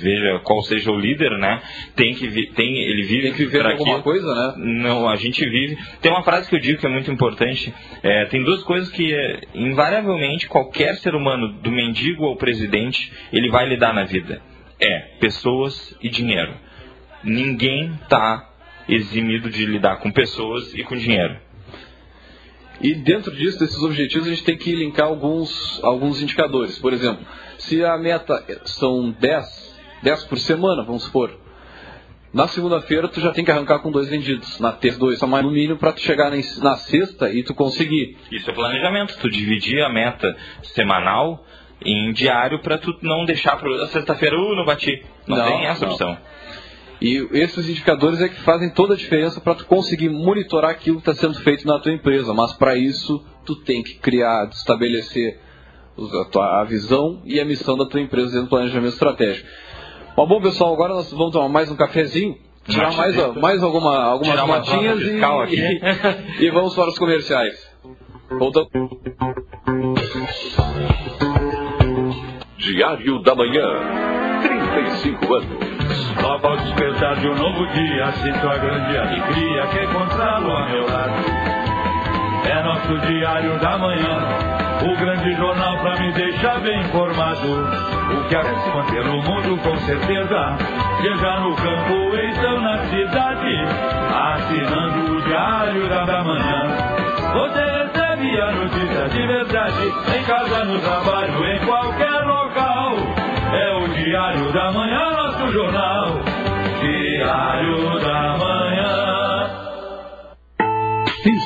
[0.00, 1.60] veja qual seja o líder, né?
[1.94, 4.54] Tem que vi- tem, ele vive Tem que viver alguma coisa, né?
[4.56, 5.76] Não, a gente vive.
[6.00, 7.72] Tem uma frase que eu digo que é muito importante.
[8.02, 13.50] é, tem duas coisas que, é, invariavelmente, qualquer ser humano, do mendigo ao presidente, ele
[13.50, 14.40] vai lidar na vida.
[14.80, 16.54] É pessoas e dinheiro.
[17.24, 18.47] Ninguém tá
[18.88, 21.36] eximido de lidar com pessoas e com dinheiro.
[22.80, 26.78] E dentro disso, desses objetivos, a gente tem que linkar alguns, alguns indicadores.
[26.78, 27.26] Por exemplo,
[27.58, 31.36] se a meta são 10, 10 por semana, vamos supor.
[32.32, 34.60] Na segunda-feira, tu já tem que arrancar com dois vendidos.
[34.60, 38.16] Na terça, dois mais no mínimo, para tu chegar na, na sexta e tu conseguir.
[38.30, 39.16] Isso é planejamento.
[39.18, 41.44] Tu dividir a meta semanal
[41.84, 45.02] em diário para tu não deixar para sexta-feira, uh, não bati.
[45.26, 45.92] Não, Não, tem essa não.
[45.92, 46.18] opção.
[47.00, 51.08] E esses indicadores é que fazem toda a diferença para tu conseguir monitorar aquilo que
[51.08, 52.34] está sendo feito na tua empresa.
[52.34, 55.38] Mas para isso, tu tem que criar, estabelecer
[55.96, 59.48] a, tua, a visão e a missão da tua empresa dentro do planejamento estratégico.
[60.16, 62.36] Mas bom, pessoal, agora nós vamos tomar mais um cafezinho,
[62.66, 67.56] tirar mais, mais alguma, algumas Tirar notinhas e, e, e vamos para os comerciais.
[68.30, 68.70] Voltamos.
[72.58, 74.08] Diário da Manhã.
[74.42, 75.67] 35 anos.
[76.22, 80.86] Logo ao despertar de um novo dia, sinto a grande alegria que encontrá-lo a meu
[80.86, 81.12] lado.
[82.44, 84.18] É nosso diário da manhã,
[84.82, 87.48] o grande jornal pra me deixar bem informado.
[87.48, 90.56] O que acontece no mundo com certeza,
[91.02, 93.58] seja no campo ou então na cidade.
[94.34, 96.62] Assinando o diário da, manhã,
[97.34, 102.67] você recebe a notícia de verdade, em casa, no trabalho, em qualquer local.
[104.08, 106.22] Diário da Manhã, nosso jornal.
[106.80, 108.37] Diário da Manhã.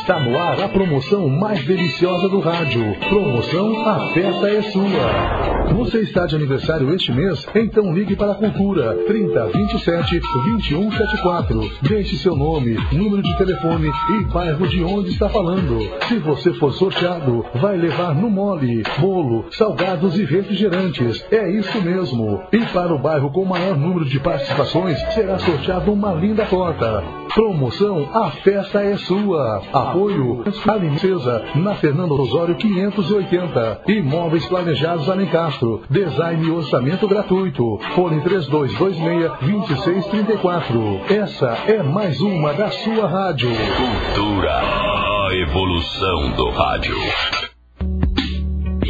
[0.02, 2.82] Está no ar a promoção mais deliciosa do rádio.
[3.08, 5.52] Promoção A Festa é Sua.
[5.76, 7.46] Você está de aniversário este mês?
[7.54, 11.70] Então ligue para a Cultura 30 27 21 74.
[11.82, 15.78] Deixe seu nome, número de telefone e bairro de onde está falando.
[16.08, 21.24] Se você for sorteado, vai levar no mole, bolo, salgados e refrigerantes.
[21.30, 22.42] É isso mesmo.
[22.52, 27.04] E para o bairro com maior número de participações, será sorteado uma linda torta.
[27.32, 29.62] Promoção A Festa é Sua.
[29.92, 33.82] Apoio Alincesa, na Fernando Osório 580.
[33.88, 35.82] Imóveis planejados Alencastro.
[35.90, 37.78] Design e orçamento gratuito.
[37.94, 41.10] Fone 3226-2634.
[41.10, 43.50] Essa é mais uma da sua rádio.
[43.50, 46.96] Cultura, a evolução do rádio.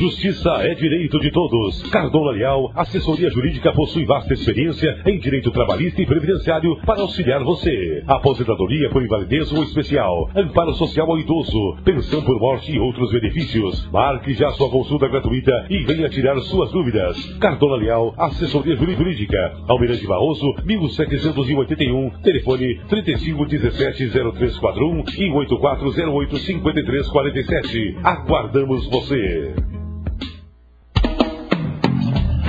[0.03, 1.80] Justiça é direito de todos.
[1.92, 8.03] Cardola Leal, assessoria jurídica possui vasta experiência em direito trabalhista e previdenciário para auxiliar você.
[8.09, 13.88] Aposentadoria por invalidez ou especial, amparo social ao idoso, pensão por morte e outros benefícios.
[13.92, 17.16] Marque já sua consulta gratuita e venha tirar suas dúvidas.
[17.38, 19.53] Cardola Leal, assessoria jurídica.
[19.68, 28.00] Almirante Barroso, 1781, telefone 35170341 e 84085347.
[28.03, 29.55] Aguardamos você.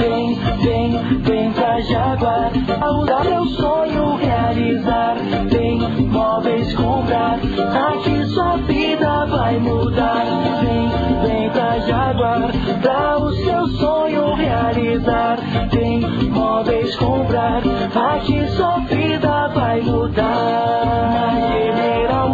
[0.03, 2.51] Vem, vem, vem pra Jaguar,
[2.93, 5.15] mudar meu sonho realizar.
[5.49, 5.79] Vem,
[6.09, 10.25] móveis comprar, aqui sua vida vai mudar.
[10.59, 10.89] Vem,
[11.21, 12.51] vem pra Jaguar,
[12.81, 15.37] pra o seu sonho realizar.
[15.71, 17.61] Vem, móveis comprar,
[17.95, 20.83] aqui sua vida vai mudar.
[21.13, 22.29] Na General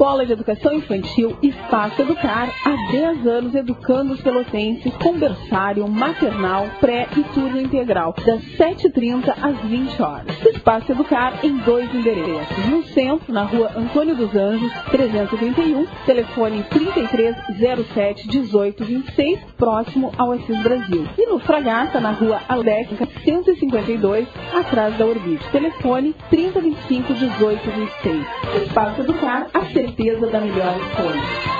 [0.00, 6.66] Escola de Educação Infantil Espaço Educar, há 10 anos educando os pelotenses com berçário, maternal,
[6.80, 10.46] pré e turno integral, das 7h30 às 20 horas.
[10.46, 12.66] Espaço Educar em dois endereços.
[12.70, 21.06] No centro, na rua Antônio dos Anjos, 331, telefone 3307 1826, próximo ao Assis Brasil.
[21.18, 25.46] E no Fragata, na rua Aléquica, 152, atrás da Orbite.
[25.52, 28.26] Telefone 3025 1826.
[28.64, 29.60] Espaço Educar, a
[29.96, 31.59] certeza da melhor escolha.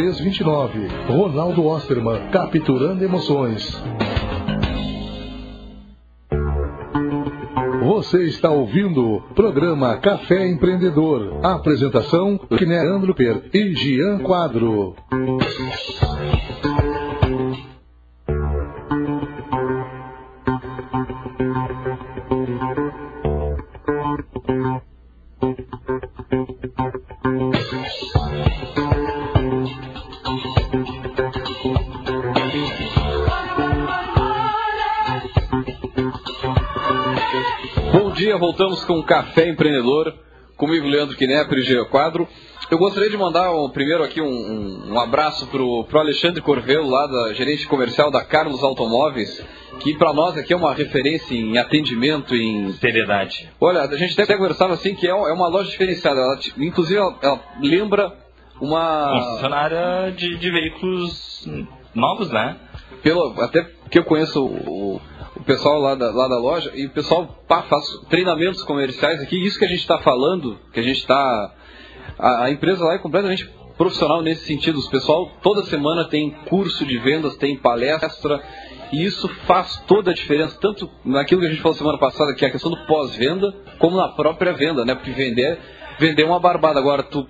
[0.01, 0.87] 329.
[1.07, 3.61] Ronaldo Osterman, capturando emoções.
[7.83, 11.45] Você está ouvindo o programa Café Empreendedor.
[11.45, 14.95] Apresentação: Kné Andruper e Gian Quadro.
[38.61, 40.13] Voltamos com o Café Empreendedor,
[40.55, 42.27] comigo Leandro Knepper e Geo Quadro.
[42.69, 47.07] Eu gostaria de mandar um, primeiro aqui um, um, abraço pro, pro Alexandre Corvelo, lá
[47.07, 49.43] da gerente comercial da Carlos Automóveis,
[49.79, 53.49] que para nós aqui é uma referência em atendimento, em seriedade.
[53.59, 56.19] Olha, a gente até conversava assim que é, é uma loja diferenciada.
[56.19, 58.13] Ela, inclusive, ela, ela lembra
[58.61, 61.49] uma concessionária de, de veículos
[61.95, 62.57] novos, né?
[63.01, 65.01] Pelo, até que eu conheço o,
[65.41, 69.43] o pessoal lá da, lá da loja e o pessoal pá, faz treinamentos comerciais aqui.
[69.43, 71.53] Isso que a gente está falando, que a gente está.
[72.17, 74.79] A, a, empresa lá é completamente profissional nesse sentido.
[74.79, 78.39] O pessoal toda semana tem curso de vendas, tem palestra.
[78.93, 82.43] E isso faz toda a diferença, tanto naquilo que a gente falou semana passada, que
[82.43, 84.93] é a questão do pós-venda, como na própria venda, né?
[84.93, 85.57] Porque vender,
[85.97, 86.77] vender é uma barbada.
[86.77, 87.25] Agora, tu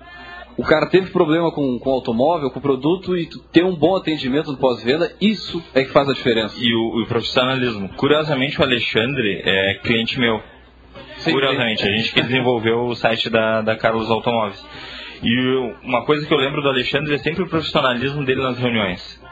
[0.56, 3.96] o cara teve problema com, com o automóvel, com o produto e ter um bom
[3.96, 6.56] atendimento no pós-venda, isso é que faz a diferença.
[6.58, 7.88] E o, o, profissionalismo.
[7.90, 10.40] Curiosamente, o Alexandre é cliente meu.
[11.18, 14.62] Sim, Curiosamente, a gente que desenvolveu o site da, da Carlos Automóveis.
[15.22, 19.22] E uma coisa que eu lembro do Alexandre é sempre o profissionalismo dele nas reuniões.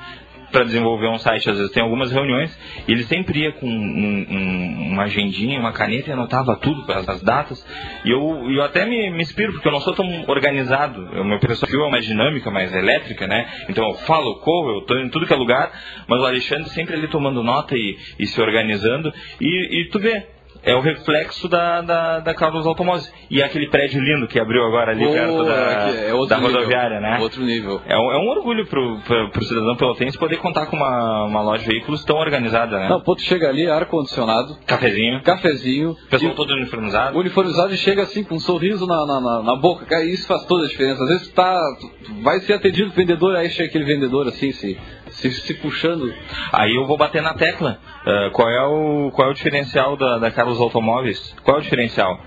[0.51, 1.51] Para desenvolver um site.
[1.51, 5.73] Às vezes tem algumas reuniões, e ele sempre ia com um, um, uma agendinha, uma
[5.73, 7.65] caneta e anotava tudo, as datas.
[8.05, 11.03] E eu, eu até me, me inspiro, porque eu não sou tão organizado.
[11.21, 13.49] O meu perfil é uma dinâmica mais elétrica, né?
[13.69, 15.71] Então eu falo, corro, eu estou em tudo que é lugar,
[16.07, 19.13] mas o Alexandre sempre ali tomando nota e, e se organizando.
[19.41, 20.27] E, e tu vê,
[20.63, 23.13] é o reflexo da, da, da Carlos Automóveis.
[23.31, 27.01] E aquele prédio lindo que abriu agora ali Pô, perto da, é da nível, rodoviária,
[27.01, 27.19] né?
[27.21, 27.81] Outro nível.
[27.87, 31.43] É um, é um orgulho pro, pro, pro cidadão pelotense poder contar com uma, uma
[31.43, 32.89] loja de veículos tão organizada, né?
[32.89, 37.19] Não, pô, tu chega ali, ar-condicionado, Cafezinho, cafezinho, pessoal todo uniformizado.
[37.19, 39.87] uniformizado e chega assim com um sorriso na, na, na- na boca.
[39.87, 41.03] Cara, isso faz toda a diferença.
[41.03, 41.61] Às vezes tu tá,
[42.05, 44.79] tu vai ser atendido vendedor, aí chega aquele vendedor assim, se,
[45.11, 46.13] se, se puxando.
[46.53, 47.79] Aí eu vou bater na tecla.
[48.07, 51.37] Ah, qual, é o, qual é o diferencial da, da Carlos Automóveis?
[51.45, 52.19] Qual é o diferencial?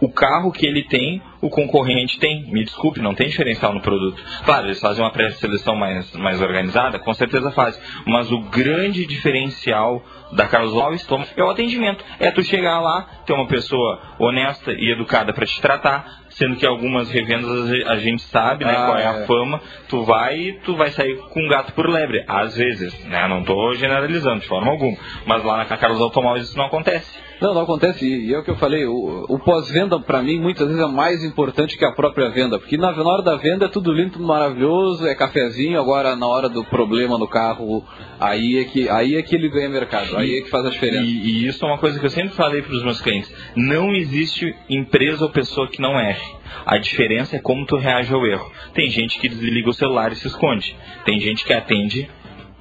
[0.00, 2.50] O carro que ele tem, o concorrente tem.
[2.50, 4.20] Me desculpe, não tem diferencial no produto.
[4.46, 7.80] Claro, eles fazem uma pré-seleção mais, mais organizada, com certeza fazem.
[8.06, 10.02] Mas o grande diferencial
[10.32, 12.02] da Carlos Automóveis toma- é o atendimento.
[12.18, 16.64] É tu chegar lá, ter uma pessoa honesta e educada para te tratar, sendo que
[16.64, 19.26] algumas revendas a gente sabe, né, Ah, qual é a é.
[19.26, 22.24] fama, tu vai e tu vai sair com um gato por lebre.
[22.26, 23.28] Às vezes, né?
[23.28, 24.96] Não tô generalizando de forma alguma.
[25.26, 27.28] Mas lá na Carlos Automóveis isso não acontece.
[27.40, 28.06] Não, não acontece.
[28.06, 31.24] E, é o que eu falei, o, o pós-venda pra mim muitas vezes é mais
[31.24, 32.58] importante que a própria venda.
[32.58, 35.80] Porque na, na hora da venda é tudo lindo, tudo maravilhoso, é cafezinho.
[35.80, 37.84] Agora na hora do problema no carro,
[38.18, 40.16] aí é que, aí é que ele ganha mercado.
[40.16, 41.04] Aí é que faz a diferença.
[41.04, 43.32] E, e isso é uma coisa que eu sempre falei para os meus clientes.
[43.56, 46.40] Não existe empresa ou pessoa que não erre.
[46.66, 48.50] A diferença é como tu reage ao erro.
[48.74, 50.76] Tem gente que desliga o celular e se esconde.
[51.04, 52.10] Tem gente que atende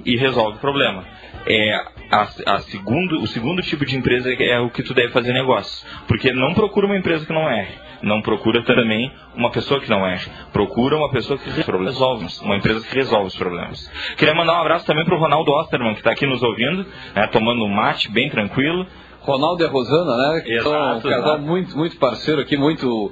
[0.05, 1.05] e resolve o problema.
[1.45, 5.33] É, a, a segundo, o segundo tipo de empresa é o que tu deve fazer
[5.33, 5.85] negócio.
[6.07, 7.73] Porque não procura uma empresa que não erre.
[8.01, 10.29] Não procura também uma pessoa que não erre.
[10.53, 13.91] Procura uma pessoa que resolve, uma empresa que resolve os problemas.
[14.17, 16.85] Queria mandar um abraço também para o Ronaldo Osterman, que está aqui nos ouvindo,
[17.15, 18.87] né, tomando um mate bem tranquilo.
[19.21, 20.41] Ronaldo e a Rosana, né?
[20.41, 21.41] Que são um Exato, casal exato.
[21.41, 23.11] muito, muito parceiro aqui, muito.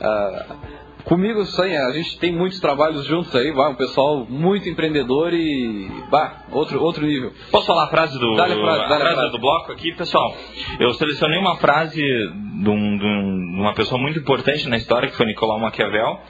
[0.00, 0.56] ah,
[1.04, 5.88] comigo, aí, a gente tem muitos trabalhos juntos aí, vai, um pessoal muito empreendedor e.
[6.10, 7.32] Bah, outro, outro nível.
[7.50, 9.32] Posso falar a frase do, Dá-lhe a frase, dá-lhe a frase frase.
[9.32, 10.36] do bloco aqui, pessoal?
[10.80, 15.08] Eu selecionei uma frase de, um- de um- de uma pessoa muito importante na história,
[15.08, 16.20] que foi Nicolau Maquiavel.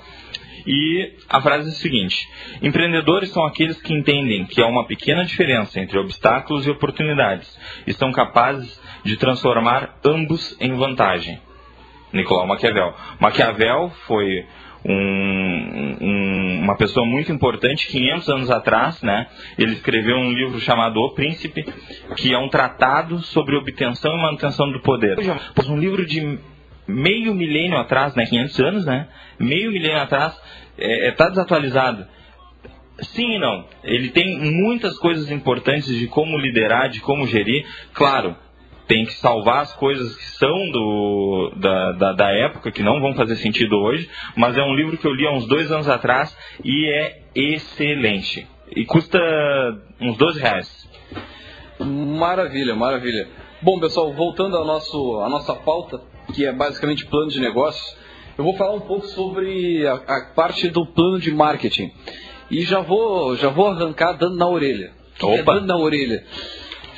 [0.67, 2.27] E a frase é a seguinte:
[2.63, 7.55] Empreendedores são aqueles que entendem que há uma pequena diferença entre obstáculos e oportunidades
[7.87, 11.39] e são capazes de transformar ambos em vantagem.
[12.15, 12.95] Nicolau Maquiavel.
[13.21, 14.47] Maquiavel foi
[14.85, 19.27] um- um- uma pessoa muito importante, 500 anos atrás, né?
[19.59, 21.65] Ele escreveu um livro chamado O Príncipe,
[22.17, 25.17] que é um tratado sobre obtenção e manutenção do poder.
[25.69, 26.39] Um livro de
[26.87, 28.27] meio milênio atrás, né?
[28.27, 29.09] 500 anos, né?
[29.39, 30.39] Meio milênio atrás,
[30.79, 32.07] está desatualizado.
[33.01, 33.67] Sim e não.
[33.83, 37.67] Ele tem muitas coisas importantes de como liderar, de como gerir.
[37.93, 38.37] Claro,
[38.87, 43.15] tem que salvar as coisas que são do, da, da, da época, que não vão
[43.15, 46.37] fazer sentido hoje, mas é um livro que eu li há uns dois anos atrás
[46.63, 48.47] e é excelente.
[48.75, 49.19] E custa
[50.01, 50.89] uns 12 reais.
[51.79, 53.29] Maravilha, maravilha.
[53.63, 56.01] Bom, pessoal, voltando ao nosso, à nossa pauta,
[56.35, 57.97] que é basicamente plano de negócios,
[58.37, 61.91] eu vou falar um pouco sobre a, a parte do plano de marketing.
[62.51, 64.93] E já vou, já vou arrancar dando na orelha.
[65.23, 65.55] É Opa.
[65.55, 66.25] dando na orelha?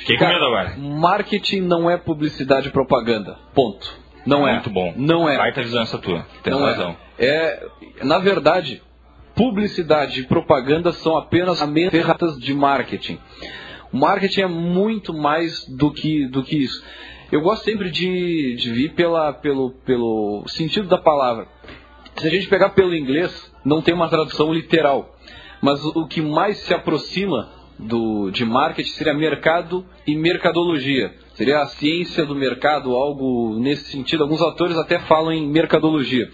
[0.07, 0.77] Fiquei com medo agora.
[0.77, 3.37] Marketing não é publicidade e propaganda.
[3.53, 3.93] Ponto.
[4.25, 4.53] Não é.
[4.53, 4.93] Muito bom.
[4.95, 5.37] Não é.
[5.37, 6.25] Baita visão essa tua.
[6.41, 6.95] Tem não razão.
[7.19, 7.27] É.
[7.99, 8.03] é.
[8.05, 8.81] Na verdade,
[9.35, 13.19] publicidade e propaganda são apenas ferramentas de marketing.
[13.91, 16.81] O marketing é muito mais do que, do que isso.
[17.29, 21.47] Eu gosto sempre de, de vir pela, pelo, pelo sentido da palavra.
[22.15, 25.13] Se a gente pegar pelo inglês, não tem uma tradução literal.
[25.61, 31.13] Mas o que mais se aproxima do, de marketing seria mercado e mercadologia.
[31.35, 34.23] Seria a ciência do mercado, algo nesse sentido.
[34.23, 36.29] Alguns autores até falam em mercadologia.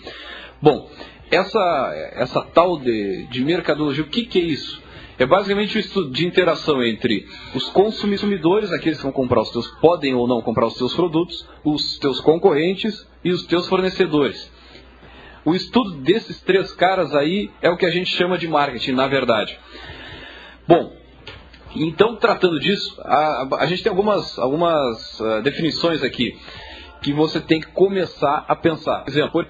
[0.62, 0.90] Bom,
[1.30, 4.82] essa, essa tal de, de mercadologia, o que, que é isso?
[5.20, 9.68] É basicamente o estudo de interação entre os consumidores, aqueles que vão comprar os teus,
[9.80, 14.52] podem ou não comprar os teus produtos, os teus concorrentes e os teus fornecedores.
[15.46, 19.08] O estudo desses três caras aí é o que a gente chama de marketing, na
[19.08, 19.60] verdade.
[20.68, 20.94] Bom,
[21.76, 26.36] então tratando disso, a, a gente tem algumas, algumas ah, definições aqui
[27.02, 29.04] que você tem que começar a pensar.
[29.04, 29.46] Por exemplo,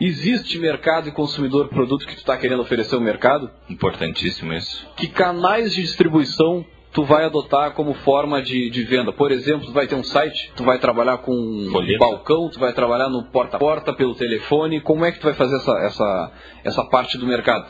[0.00, 3.50] existe mercado e consumidor produto que tu está querendo oferecer ao mercado?
[3.68, 4.88] Importantíssimo isso.
[4.96, 9.12] Que canais de distribuição tu vai adotar como forma de, de venda?
[9.12, 11.98] Por exemplo, tu vai ter um site, tu vai trabalhar com um Folheto.
[11.98, 14.80] balcão, tu vai trabalhar no porta a porta, pelo telefone.
[14.80, 16.32] Como é que tu vai fazer essa, essa,
[16.64, 17.66] essa parte do mercado?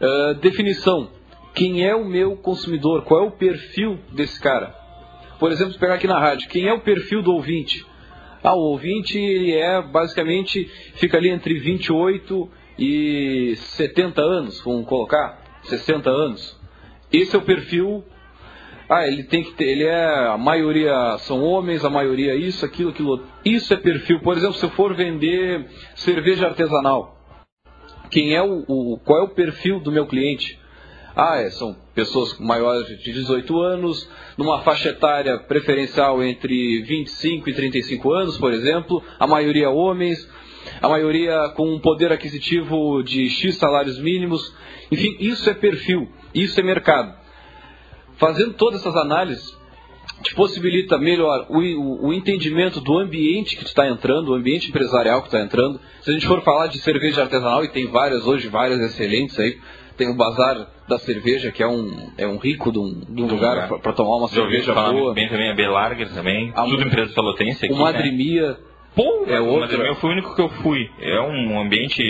[0.00, 1.08] Ah, definição.
[1.54, 4.74] Quem é o meu consumidor, qual é o perfil desse cara.
[5.38, 7.86] Por exemplo, pegar aqui na rádio, quem é o perfil do ouvinte?
[8.42, 10.64] Ah, o ouvinte ele é basicamente
[10.96, 16.60] fica ali entre 28 e 70 anos, vamos colocar, 60 anos.
[17.12, 18.04] Esse é o perfil.
[18.88, 22.66] Ah, ele tem que ter, ele é a maioria são homens, a maioria é isso,
[22.66, 23.24] aquilo, aquilo.
[23.44, 24.20] Isso é perfil.
[24.20, 27.16] Por exemplo, se eu for vender cerveja artesanal,
[28.10, 30.58] quem é o, o qual é o perfil do meu cliente?
[31.16, 37.54] Ah, é, são pessoas maiores de 18 anos, numa faixa etária preferencial entre 25 e
[37.54, 40.28] 35 anos, por exemplo, a maioria homens,
[40.82, 44.52] a maioria com um poder aquisitivo de X salários mínimos.
[44.90, 47.14] Enfim, isso é perfil, isso é mercado.
[48.16, 49.56] Fazendo todas essas análises,
[50.22, 55.20] te possibilita melhor o, o, entendimento do ambiente que tu está entrando, o ambiente empresarial
[55.20, 55.80] que está entrando.
[56.00, 59.58] Se a gente for falar de cerveja artesanal, e tem várias hoje, várias excelentes aí,
[59.96, 63.26] tem o Bazar da Cerveja, que é um, é um rico de um, de um
[63.26, 65.14] lugar para tomar uma Já cerveja boa.
[65.14, 67.82] bem também, a Belarger também, A- tudo empresa pelotense aqui, O né?
[67.84, 68.58] Madrimia
[68.94, 69.60] Pô, é o outra.
[69.62, 70.88] Madrimia eu fui o único que eu fui.
[71.00, 72.02] É um ambiente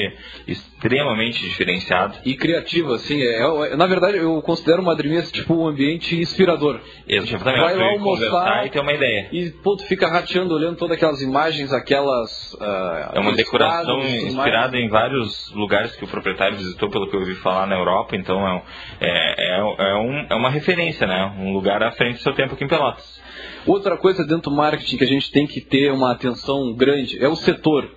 [0.46, 2.14] extremamente diferenciado.
[2.24, 3.22] e criativo, assim.
[3.22, 6.80] É, é- na verdade, eu considero o Madrimia tipo um ambiente inspirador.
[7.08, 7.60] Exatamente.
[7.60, 9.28] Vai lá almoçar e ter uma ideia.
[9.32, 12.54] e pô, tu fica rateando, olhando todas aquelas imagens, aquelas.
[12.60, 17.20] ah, É uma decoração inspirada em vários lugares que o proprietário visitou, pelo que eu
[17.20, 18.14] ouvi falar na Europa.
[18.16, 18.62] Então é,
[19.00, 21.32] é, é, é um- é uma referência, né?
[21.38, 23.23] Um lugar à frente do seu tempo aqui em Pelotas.
[23.66, 27.28] Outra coisa dentro do marketing que a gente tem que ter uma atenção grande é
[27.28, 27.88] o setor.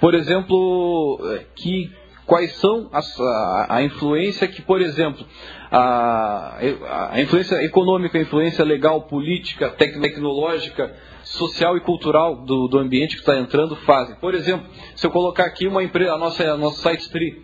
[0.00, 1.90] Por exemplo, eh, que
[2.26, 5.24] quais são as, a, a influência que, por exemplo,
[5.70, 6.58] a,
[7.12, 13.14] a influência econômica, a influência legal, política, tec- tecnológica, social e cultural do, do ambiente
[13.14, 14.16] que está entrando fazem.
[14.16, 17.42] Por exemplo, se eu colocar aqui uma empresa, a nossa, a nossa site tree,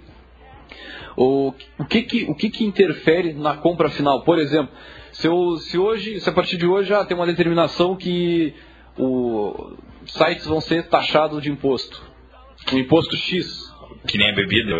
[1.16, 4.22] o, o, que, que, o que, que interfere na compra final?
[4.22, 4.72] Por exemplo,
[5.12, 8.54] se, eu, se hoje, se a partir de hoje já tem uma determinação que
[8.96, 9.74] os
[10.06, 12.00] sites vão ser taxados de imposto,
[12.72, 13.68] um imposto X.
[14.06, 14.74] Que nem a bebida.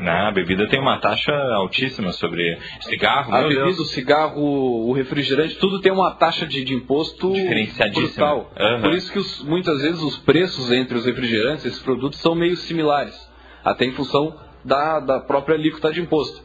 [0.00, 0.10] Né?
[0.10, 3.32] A bebida tem uma taxa altíssima sobre cigarro.
[3.34, 3.78] A bebida, Deus.
[3.78, 4.40] o cigarro,
[4.88, 8.46] o refrigerante, tudo tem uma taxa de, de imposto Diferenciadíssima.
[8.56, 8.80] Aham.
[8.80, 12.56] Por isso que os- muitas vezes os preços entre os refrigerantes, esses produtos, são meio
[12.56, 13.14] similares,
[13.62, 16.42] até em função da, da própria alíquota de imposto.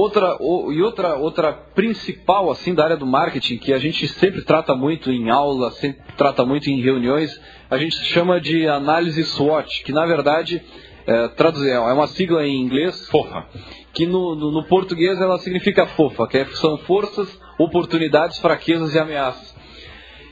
[0.00, 4.74] Outra, e outra, outra principal assim da área do marketing que a gente sempre trata
[4.74, 7.30] muito em aula, sempre trata muito em reuniões,
[7.68, 10.62] a gente chama de análise SWOT, que na verdade
[11.04, 13.46] é, traduzir, é uma sigla em inglês, Fofa.
[13.92, 17.28] que no, no- no português ela significa fofa, que é- são forças,
[17.58, 19.52] oportunidades, fraquezas e ameaças.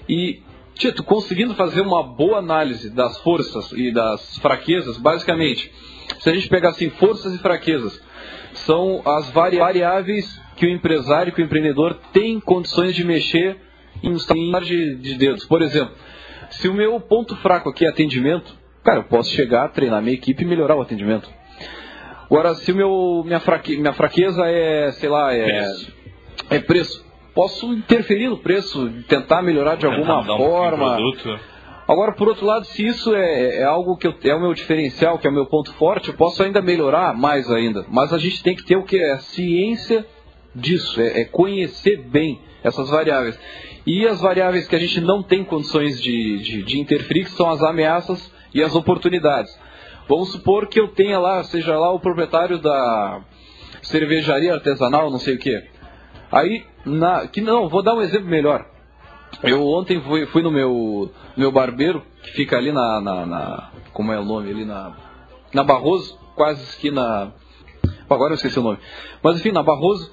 [0.08, 0.42] E,
[0.74, 5.72] Tito, conseguindo fazer uma boa análise das forças e das fraquezas, basicamente,
[6.20, 7.98] se a gente pegar assim, forças e fraquezas,
[8.66, 13.56] são as vari- variáveis que o empresário, que o empreendedor tem condições de mexer
[14.02, 15.44] em um estalar de, de dedos.
[15.46, 15.94] Por exemplo,
[16.50, 18.54] se o meu ponto fraco aqui é atendimento,
[18.84, 21.28] cara, eu posso chegar, treinar minha equipe e melhorar o atendimento.
[22.24, 25.92] Agora, se o meu, minha, fraque, minha fraqueza é, sei lá, é Preço.
[26.50, 30.94] é preço, posso interferir no preço, tentar melhorar de alguma um forma.
[30.96, 31.38] produto.
[31.88, 35.18] Agora, por outro lado, se isso é, é algo que eu- é o meu diferencial,
[35.18, 37.84] que é o meu ponto forte, eu posso ainda melhorar mais ainda.
[37.88, 38.98] Mas a gente tem que ter o que?
[38.98, 40.04] É a ciência
[40.54, 43.38] disso, é, é conhecer bem essas variáveis.
[43.86, 47.62] E as variáveis que a gente não tem condições de, de, de interferir, são as
[47.62, 49.56] ameaças e as oportunidades.
[50.08, 53.20] Vamos supor que eu tenha lá, seja lá o proprietário da
[53.82, 55.62] cervejaria artesanal, não sei o que.
[56.32, 58.66] Aí, na, que não, vou dar um exemplo melhor.
[59.42, 64.12] Eu ontem fui, fui no meu, meu barbeiro, que fica ali na, na, na- Como
[64.12, 64.50] é o nome?
[64.50, 64.92] Ali na.
[65.52, 67.32] Na Barroso, quase esquina.
[68.08, 68.78] Agora eu esqueci o nome.
[69.22, 70.10] Mas enfim, na Barroso.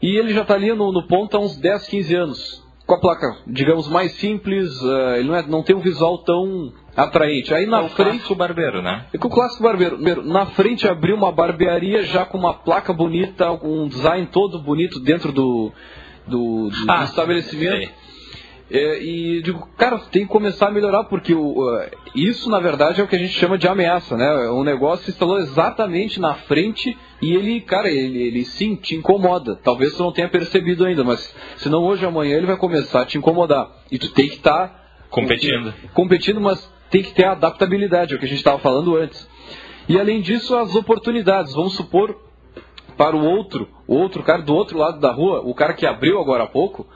[0.00, 2.64] E ele já está ali no, no ponto há uns 10, 15 anos.
[2.86, 6.72] Com a placa, digamos, mais simples, eh, ele não, é- não tem um visual tão
[6.96, 7.52] atraente.
[7.52, 8.10] Aí na É o frente.
[8.12, 9.06] clássico barbeiro, né?
[9.12, 9.98] É com o clássico barbeiro.
[10.24, 15.32] Na frente abriu uma barbearia já com uma placa bonita, um design todo bonito dentro
[15.32, 15.70] do,
[16.26, 17.76] do, do- do Ah, estabelecimento.
[17.76, 17.90] sei.
[18.70, 21.56] É, e digo, cara, tem que começar a melhorar, porque o,
[22.14, 24.48] isso na verdade é o que a gente chama de ameaça, né?
[24.50, 29.56] O negócio se instalou exatamente na frente e ele, cara, ele, ele sim te incomoda.
[29.56, 33.06] Talvez tu não tenha percebido ainda, mas senão hoje ou amanhã ele vai começar a
[33.06, 33.70] te incomodar.
[33.90, 35.72] E tu tem que estar Competindo.
[35.94, 39.26] competindo, mas tem que ter a adaptabilidade, é o que a gente estava falando antes.
[39.88, 41.54] E além disso, as oportunidades.
[41.54, 42.14] Vamos supor
[42.98, 46.20] para o outro, o outro cara do outro lado da rua, o cara que abriu
[46.20, 46.86] agora há pouco,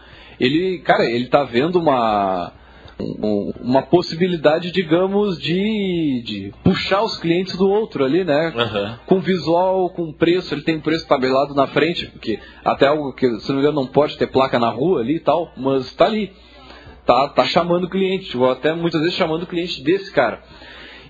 [0.43, 2.53] ele, cara, ele tá vendo uma
[3.01, 8.53] um, uma possibilidade, digamos, de, de, puxar os clientes do outro ali, né?
[8.55, 8.97] Uhum.
[9.07, 13.49] Com visual, com preço, ele tem preço tabelado na frente, porque até algo que, se
[13.49, 16.33] não me engano, não pode ter placa na rua ali e tal, mas está ali.
[17.05, 20.41] Tá, tá chamando o cliente, ou até muitas vezes chamando o cliente desse cara.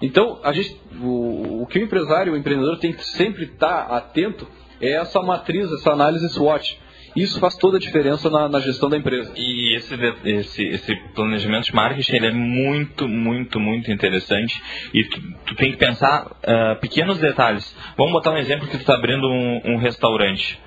[0.01, 3.97] Então, a gente, o, o que o empresário, o empreendedor tem que sempre estar tá
[3.97, 4.49] atento
[4.80, 6.80] é essa matriz, essa análise SWOT.
[7.14, 9.32] Isso faz toda a diferença na, na gestão da empresa.
[9.36, 9.94] E esse,
[10.24, 14.62] esse, esse, planejamento de marketing ele é muito, muito, muito interessante.
[14.94, 17.76] E tu, tu tem que pensar uh, pequenos detalhes.
[17.96, 20.58] Vamos botar um exemplo que tu está abrindo um, um restaurante.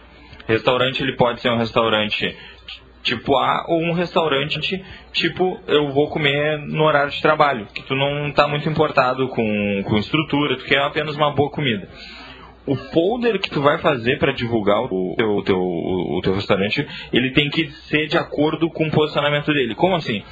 [0.47, 2.35] Restaurante ele pode ser um restaurante
[3.01, 4.83] tipo A ou um restaurante
[5.13, 9.83] tipo eu vou comer no horário de trabalho, que tu não está muito importado com,
[9.85, 11.87] com estrutura, tu quer apenas uma boa comida
[12.65, 16.85] o folder que tu vai fazer para divulgar o teu, o teu, o teu restaurante,
[17.13, 19.75] ele tem que ser de acordo com o posicionamento dele.
[19.75, 20.23] Como assim?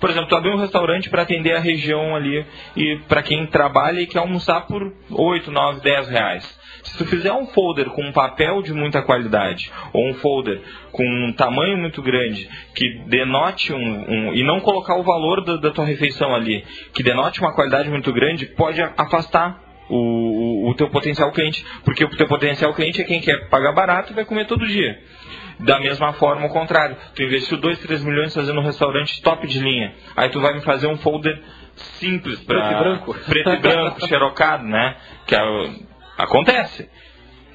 [0.00, 4.00] Por exemplo, tu abriu um restaurante para atender a região ali e para quem trabalha
[4.00, 6.58] e quer almoçar por 8, 9, 10 reais.
[6.84, 10.62] Se tu fizer um folder com um papel de muita qualidade ou um folder
[10.92, 15.56] com um tamanho muito grande que denote um, um e não colocar o valor da,
[15.56, 16.64] da tua refeição ali,
[16.94, 21.64] que denote uma qualidade muito grande, pode afastar o, o, teu potencial cliente.
[21.84, 24.98] Porque o teu potencial cliente é quem quer pagar barato e vai comer todo dia.
[25.60, 26.96] Da mesma forma, o contrário.
[27.14, 29.92] Tu investiu 2, 3 milhões fazendo um restaurante top de linha.
[30.16, 31.40] Aí tu vai me fazer um folder
[31.74, 34.96] simples para preto e branco, preto e branco xerocado, né?
[35.26, 35.40] Que é,
[36.16, 36.88] acontece.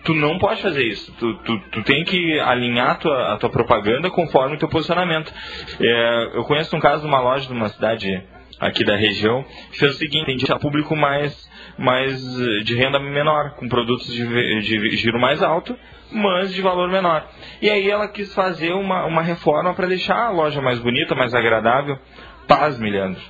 [0.03, 1.13] Tu não pode fazer isso.
[1.13, 5.33] Tu, tu, tu tem que alinhar a tua, a tua propaganda conforme o teu posicionamento.
[5.79, 8.21] É, eu conheço um caso de uma loja de uma cidade
[8.59, 13.51] aqui da região que fez o seguinte: tem público mais mas eh, de renda menor,
[13.51, 14.25] com produtos de,
[14.61, 15.77] de giro mais alto,
[16.11, 17.27] mas de valor menor.
[17.61, 21.33] E aí ela quis fazer uma, uma reforma para deixar a loja mais bonita, mais
[21.33, 21.97] agradável.
[22.47, 23.21] Paz, Leandro.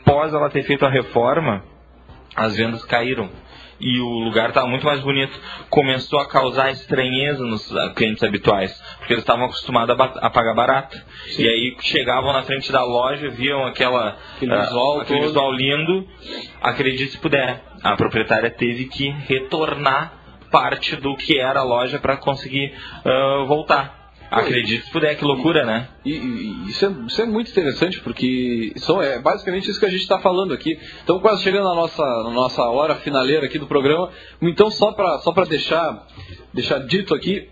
[0.00, 1.62] Após ela ter feito a reforma,
[2.34, 3.30] as vendas caíram
[3.80, 5.38] e o lugar estava muito mais bonito.
[5.68, 10.96] Começou a causar estranheza nos clientes habituais, porque eles estavam acostumados a, pagar barato.
[11.28, 11.42] Sim.
[11.42, 16.06] E aí chegavam na frente da loja, viam aquela, aquele, uh, visual, aquele visual lindo.
[16.62, 17.62] Acredite se puder,
[17.92, 20.12] a proprietária teve que retornar
[20.50, 22.74] parte do que era a loja para conseguir
[23.04, 24.06] uh, voltar.
[24.30, 25.88] Acredito se puder, que loucura, né?
[26.04, 29.90] E, e isso, é, isso, é, muito interessante, porque são, é basicamente isso que a
[29.90, 30.76] gente está falando aqui.
[31.04, 34.10] Então, quase chegando na nossa, na nossa hora finaleira aqui do programa.
[34.42, 36.06] Então, só para só deixar,
[36.52, 37.48] deixar dito aqui,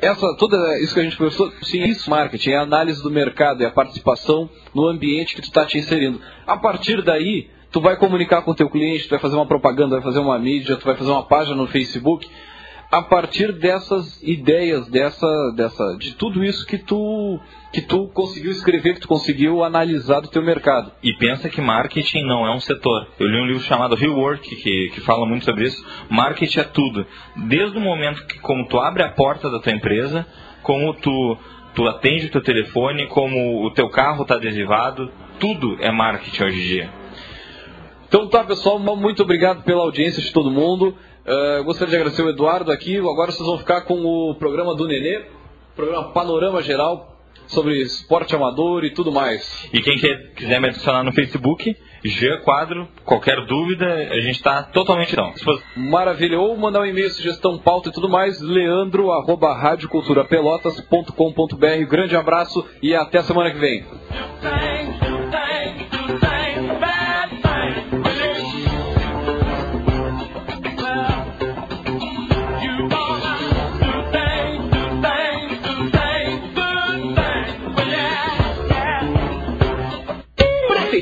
[0.00, 3.10] essa, tudo isso que a gente conversou, sim, é isso marketing, é a análise do
[3.10, 6.20] mercado, é a participação no ambiente que tu está te inserindo.
[6.46, 9.96] A partir daí, tu vai comunicar com o teu cliente, tu vai fazer uma propaganda,
[9.96, 12.28] vai fazer uma mídia, tu vai fazer uma página no Facebook
[12.92, 17.40] a partir dessas ideias, dessa, dessa, de tudo isso que tu,
[17.72, 20.92] que tu conseguiu escrever, que tu conseguiu analisar do teu mercado.
[21.02, 23.08] E pensa que marketing não é um setor.
[23.18, 25.82] Eu li um livro chamado Rework, que, que fala muito sobre isso.
[26.10, 27.06] Marketing é tudo.
[27.34, 30.26] Desde o momento que como tu abre a porta da tua empresa,
[30.62, 31.38] como tu,
[31.74, 35.10] tu atende o teu telefone, como o teu carro está adesivado,
[35.40, 37.01] tudo é marketing hoje em dia.
[38.12, 40.94] Então tá, pessoal, muito obrigado pela audiência de todo mundo.
[41.24, 42.98] Uh, gostaria de agradecer o Eduardo aqui.
[42.98, 45.22] Agora vocês vão ficar com o programa do Nenê,
[45.74, 49.66] programa Panorama Geral sobre esporte amador e tudo mais.
[49.72, 54.62] E quem quer, quiser me adicionar no Facebook, Jean Quadro, qualquer dúvida, a gente está
[54.62, 55.32] totalmente não.
[55.74, 56.38] Maravilha.
[56.38, 61.86] Ou mandar um e-mail, sugestão, pauta e tudo mais, leandro, arroba radioculturapelotas.com.br.
[61.88, 63.86] Grande abraço e até a semana que vem.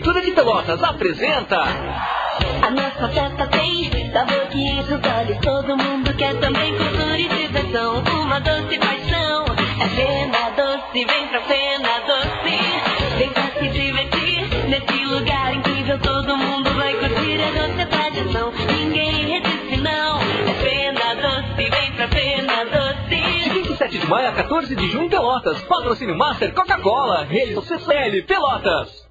[0.00, 1.60] Pelotas apresenta.
[1.60, 4.80] A nossa festa tem sabor que
[5.18, 5.38] olhos.
[5.42, 8.02] Todo mundo quer também cultura e diversão.
[8.22, 9.44] Uma doce paixão.
[9.80, 13.18] É Fena Doce, vem pra Fena Doce.
[13.18, 15.98] Vem pra se divertir nesse lugar incrível.
[15.98, 17.40] Todo mundo vai curtir.
[17.42, 18.52] A doce é tradição.
[18.78, 20.18] Ninguém resiste, não.
[20.20, 23.44] É Fena Doce, vem pra Fena Doce.
[23.44, 25.60] De 27 de maio a 14 de junho, Pelotas.
[25.62, 27.24] Patrocínio Master Coca-Cola.
[27.24, 29.10] Rede CCL Pelotas.